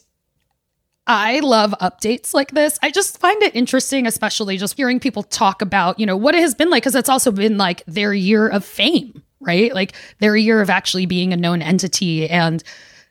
I 1.06 1.40
love 1.40 1.74
updates 1.80 2.34
like 2.34 2.50
this. 2.50 2.78
I 2.82 2.90
just 2.90 3.18
find 3.18 3.42
it 3.42 3.56
interesting, 3.56 4.06
especially 4.06 4.58
just 4.58 4.76
hearing 4.76 5.00
people 5.00 5.22
talk 5.22 5.62
about, 5.62 5.98
you 5.98 6.04
know, 6.04 6.16
what 6.16 6.34
it 6.34 6.40
has 6.40 6.54
been 6.54 6.68
like, 6.68 6.82
because 6.82 6.94
it's 6.94 7.08
also 7.08 7.30
been 7.30 7.56
like 7.56 7.82
their 7.86 8.12
year 8.12 8.46
of 8.46 8.64
fame, 8.64 9.22
right? 9.40 9.72
Like 9.74 9.94
their 10.18 10.36
year 10.36 10.60
of 10.60 10.68
actually 10.68 11.06
being 11.06 11.32
a 11.32 11.36
known 11.36 11.62
entity 11.62 12.28
and, 12.28 12.62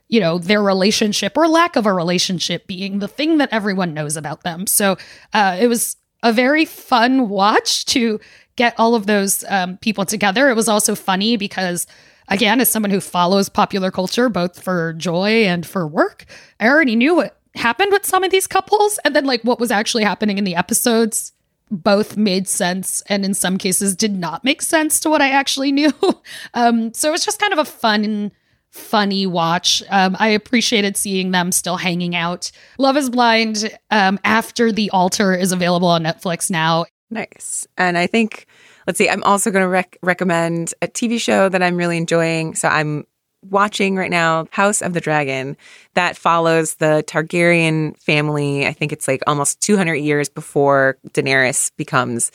you 0.09 0.19
know, 0.19 0.37
their 0.37 0.61
relationship 0.61 1.35
or 1.35 1.47
lack 1.47 1.75
of 1.75 1.87
a 1.87 1.93
relationship 1.93 2.67
being 2.67 2.99
the 2.99 3.07
thing 3.07 3.39
that 3.39 3.49
everyone 3.51 3.95
knows 3.95 4.15
about 4.15 4.43
them. 4.43 4.67
So 4.67 4.97
uh, 5.33 5.57
it 5.59 5.67
was 5.67 5.97
a 6.23 6.33
very 6.33 6.65
fun 6.65 7.29
watch 7.29 7.85
to 7.85 8.19
get 8.55 8.73
all 8.77 8.95
of 8.95 9.05
those 9.05 9.43
um, 9.47 9.77
people 9.77 10.05
together. 10.05 10.49
It 10.49 10.55
was 10.55 10.67
also 10.67 10.95
funny 10.95 11.37
because 11.37 11.87
again, 12.27 12.59
as 12.59 12.69
someone 12.69 12.91
who 12.91 12.99
follows 12.99 13.49
popular 13.49 13.91
culture, 13.91 14.29
both 14.29 14.61
for 14.61 14.93
joy 14.93 15.45
and 15.45 15.65
for 15.65 15.87
work, 15.87 16.25
I 16.59 16.67
already 16.67 16.95
knew 16.95 17.15
what 17.15 17.37
happened 17.55 17.91
with 17.91 18.05
some 18.05 18.23
of 18.23 18.31
these 18.31 18.47
couples 18.47 18.99
and 19.03 19.15
then 19.15 19.25
like 19.25 19.41
what 19.43 19.59
was 19.59 19.71
actually 19.71 20.03
happening 20.03 20.37
in 20.37 20.43
the 20.43 20.55
episodes 20.55 21.33
both 21.69 22.15
made 22.15 22.47
sense 22.47 23.01
and 23.07 23.25
in 23.25 23.33
some 23.33 23.57
cases 23.57 23.95
did 23.95 24.15
not 24.15 24.43
make 24.43 24.61
sense 24.61 24.99
to 25.01 25.09
what 25.09 25.21
I 25.21 25.29
actually 25.31 25.71
knew. 25.71 25.91
um, 26.53 26.93
so 26.93 27.09
it 27.09 27.11
was 27.11 27.25
just 27.25 27.39
kind 27.39 27.53
of 27.53 27.59
a 27.59 27.65
fun, 27.65 28.31
funny 28.71 29.25
watch. 29.25 29.83
Um, 29.89 30.15
I 30.19 30.29
appreciated 30.29 30.97
seeing 30.97 31.31
them 31.31 31.51
still 31.51 31.77
hanging 31.77 32.15
out. 32.15 32.51
Love 32.77 32.97
is 32.97 33.09
Blind 33.09 33.77
um, 33.91 34.19
after 34.23 34.71
the 34.71 34.89
altar 34.91 35.33
is 35.33 35.51
available 35.51 35.87
on 35.87 36.03
Netflix 36.03 36.49
now. 36.49 36.85
Nice. 37.09 37.65
And 37.77 37.97
I 37.97 38.07
think, 38.07 38.47
let's 38.85 38.97
see, 38.97 39.09
I'm 39.09 39.23
also 39.23 39.51
going 39.51 39.63
to 39.63 39.69
rec- 39.69 39.97
recommend 40.03 40.73
a 40.81 40.87
TV 40.87 41.19
show 41.19 41.49
that 41.49 41.63
I'm 41.63 41.77
really 41.77 41.97
enjoying. 41.97 42.55
So 42.55 42.67
I'm 42.67 43.05
watching 43.49 43.95
right 43.95 44.11
now 44.11 44.47
House 44.51 44.81
of 44.81 44.93
the 44.93 45.01
Dragon 45.01 45.55
that 45.93 46.17
follows 46.17 46.75
the 46.75 47.03
Targaryen 47.07 47.97
family. 48.01 48.67
I 48.67 48.73
think 48.73 48.91
it's 48.91 49.07
like 49.07 49.21
almost 49.27 49.61
200 49.61 49.95
years 49.95 50.27
before 50.27 50.97
Daenerys 51.09 51.71
becomes 51.77 52.31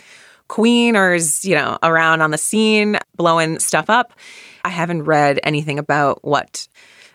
queen 0.49 0.97
or 0.97 1.15
is, 1.15 1.45
you 1.45 1.55
know, 1.55 1.79
around 1.83 2.21
on 2.21 2.31
the 2.31 2.39
scene 2.39 2.99
blowing 3.17 3.59
stuff 3.59 3.91
up. 3.91 4.13
I 4.65 4.69
haven't 4.69 5.03
read 5.03 5.41
anything 5.43 5.79
about 5.79 6.25
what 6.25 6.69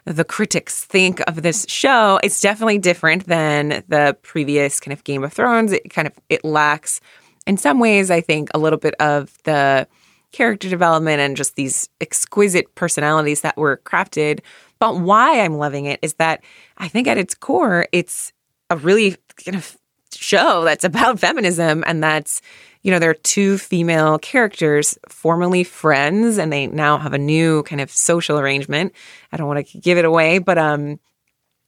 the 0.06 0.24
critics 0.24 0.86
think 0.86 1.22
of 1.28 1.42
this 1.42 1.66
show. 1.68 2.20
It's 2.24 2.40
definitely 2.40 2.78
different 2.78 3.26
than 3.26 3.84
the 3.88 4.18
previous 4.22 4.80
kind 4.80 4.94
of 4.94 5.04
Game 5.04 5.24
of 5.24 5.34
Thrones. 5.34 5.74
It 5.74 5.90
kind 5.90 6.08
of 6.08 6.14
it 6.30 6.46
lacks 6.46 7.02
in 7.46 7.58
some 7.58 7.80
ways 7.80 8.12
I 8.12 8.22
think 8.22 8.50
a 8.54 8.60
little 8.60 8.80
bit 8.80 8.96
of 9.00 9.38
the 9.44 9.88
character 10.32 10.70
development 10.70 11.20
and 11.20 11.36
just 11.36 11.56
these 11.56 11.90
exquisite 12.02 12.76
personalities 12.76 13.42
that 13.42 13.58
were 13.58 13.82
crafted. 13.86 14.42
But 14.80 15.00
why 15.00 15.42
I'm 15.42 15.58
loving 15.58 15.86
it 15.86 16.00
is 16.02 16.16
that 16.16 16.44
I 16.78 16.88
think 16.88 17.08
at 17.08 17.18
its 17.18 17.34
core, 17.34 17.88
it's 17.92 18.34
a 18.70 18.78
really 18.78 19.16
kind 19.44 19.56
of 19.56 19.78
show 20.14 20.64
that's 20.64 20.84
about 20.84 21.20
feminism 21.28 21.84
and 21.88 22.04
that's 22.04 22.42
you 22.84 22.92
know 22.92 23.00
there 23.00 23.10
are 23.10 23.16
two 23.16 23.58
female 23.58 24.20
characters 24.20 24.98
formerly 25.10 25.64
friends 25.64 26.38
and 26.38 26.52
they 26.52 26.68
now 26.68 26.98
have 26.98 27.14
a 27.14 27.18
new 27.18 27.64
kind 27.64 27.82
of 27.82 27.92
social 27.92 28.40
arrangement. 28.40 28.94
I 29.32 29.38
don't 29.38 29.48
want 29.48 29.66
to 29.68 29.78
give 29.80 29.98
it 29.98 30.06
away 30.06 30.40
but 30.40 30.58
um 30.58 31.00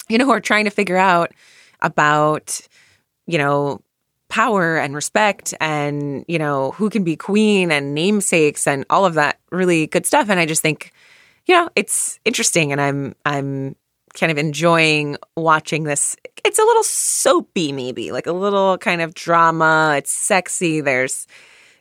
you 0.08 0.18
know 0.18 0.26
who 0.26 0.32
are 0.32 0.40
trying 0.40 0.66
to 0.66 0.72
figure 0.72 0.98
out 0.98 1.32
about 1.82 2.60
you 3.28 3.38
know 3.38 3.82
power 4.30 4.78
and 4.78 4.94
respect 4.94 5.56
and 5.60 6.24
you 6.28 6.38
know 6.38 6.72
who 6.72 6.90
can 6.90 7.04
be 7.04 7.16
queen 7.16 7.72
and 7.72 7.96
namesakes 7.96 8.68
and 8.68 8.86
all 8.90 9.06
of 9.06 9.16
that 9.16 9.40
really 9.52 9.88
good 9.88 10.06
stuff. 10.06 10.30
And 10.30 10.40
i 10.40 10.46
just 10.46 10.62
think 10.62 10.92
you 11.46 11.56
know 11.56 11.70
it's 11.76 12.20
interesting 12.26 12.72
and 12.72 12.80
i'm 12.80 13.16
i'm 13.26 13.76
kind 14.14 14.32
of 14.32 14.38
enjoying 14.38 15.18
watching 15.36 15.84
this 15.84 16.16
it's 16.44 16.60
a 16.60 16.64
little 16.64 16.84
soapy 16.84 17.72
maybe 17.72 18.12
like 18.12 18.28
a 18.28 18.32
little 18.32 18.78
kind 18.78 19.02
of 19.02 19.14
drama 19.14 19.96
it's 19.98 20.12
sexy 20.12 20.82
there's 20.82 21.28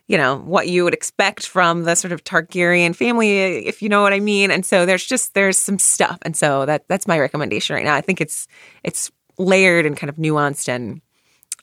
you 0.09 0.17
know, 0.17 0.37
what 0.39 0.67
you 0.67 0.83
would 0.83 0.95
expect 0.95 1.45
from 1.45 1.83
the 1.83 1.93
sort 1.93 2.11
of 2.11 2.23
Targaryen 2.23 2.95
family, 2.95 3.67
if 3.67 3.83
you 3.83 3.89
know 3.89 4.01
what 4.01 4.11
I 4.11 4.19
mean. 4.19 4.49
And 4.49 4.65
so 4.65 4.87
there's 4.87 5.05
just 5.05 5.35
there's 5.35 5.55
some 5.55 5.77
stuff. 5.77 6.17
And 6.23 6.35
so 6.35 6.65
that 6.65 6.83
that's 6.87 7.07
my 7.07 7.19
recommendation 7.19 7.75
right 7.75 7.85
now. 7.85 7.93
I 7.93 8.01
think 8.01 8.19
it's 8.19 8.47
it's 8.83 9.11
layered 9.37 9.85
and 9.85 9.95
kind 9.95 10.09
of 10.09 10.15
nuanced 10.15 10.67
and 10.67 10.99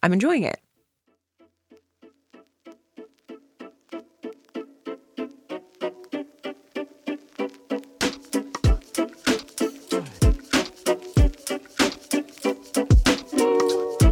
I'm 0.00 0.12
enjoying 0.12 0.44
it. 0.44 0.60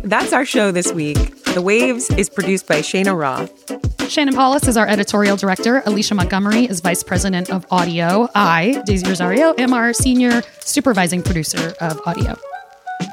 That's 0.04 0.34
our 0.34 0.44
show 0.44 0.70
this 0.70 0.92
week. 0.92 1.44
The 1.54 1.62
Waves 1.62 2.10
is 2.10 2.28
produced 2.28 2.68
by 2.68 2.80
Shayna 2.80 3.18
Roth. 3.18 4.10
Shannon 4.10 4.34
Palus 4.34 4.68
is 4.68 4.76
our 4.76 4.86
editorial 4.86 5.36
director. 5.36 5.82
Alicia 5.86 6.14
Montgomery 6.14 6.66
is 6.66 6.80
vice 6.80 7.02
president 7.02 7.48
of 7.50 7.66
audio. 7.70 8.28
I, 8.34 8.82
Daisy 8.84 9.08
Rosario, 9.08 9.54
am 9.56 9.72
our 9.72 9.94
senior 9.94 10.42
supervising 10.60 11.22
producer 11.22 11.72
of 11.80 11.98
audio. 12.06 12.36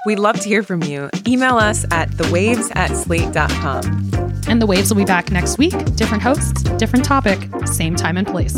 We'd 0.06 0.20
love 0.20 0.42
to 0.42 0.50
hear 0.50 0.64
from 0.64 0.84
you. 0.84 1.10
Email 1.26 1.56
us 1.56 1.86
at 1.92 2.10
thewaves 2.12 2.76
at 2.76 2.92
slate.com. 2.92 4.12
And 4.48 4.62
The 4.62 4.66
Waves 4.66 4.90
will 4.90 4.98
be 4.98 5.06
back 5.06 5.32
next 5.32 5.58
week. 5.58 5.96
Different 5.96 6.22
hosts, 6.22 6.64
different 6.78 7.06
topic, 7.06 7.48
same 7.66 7.96
time 7.96 8.18
and 8.18 8.28
place. 8.28 8.58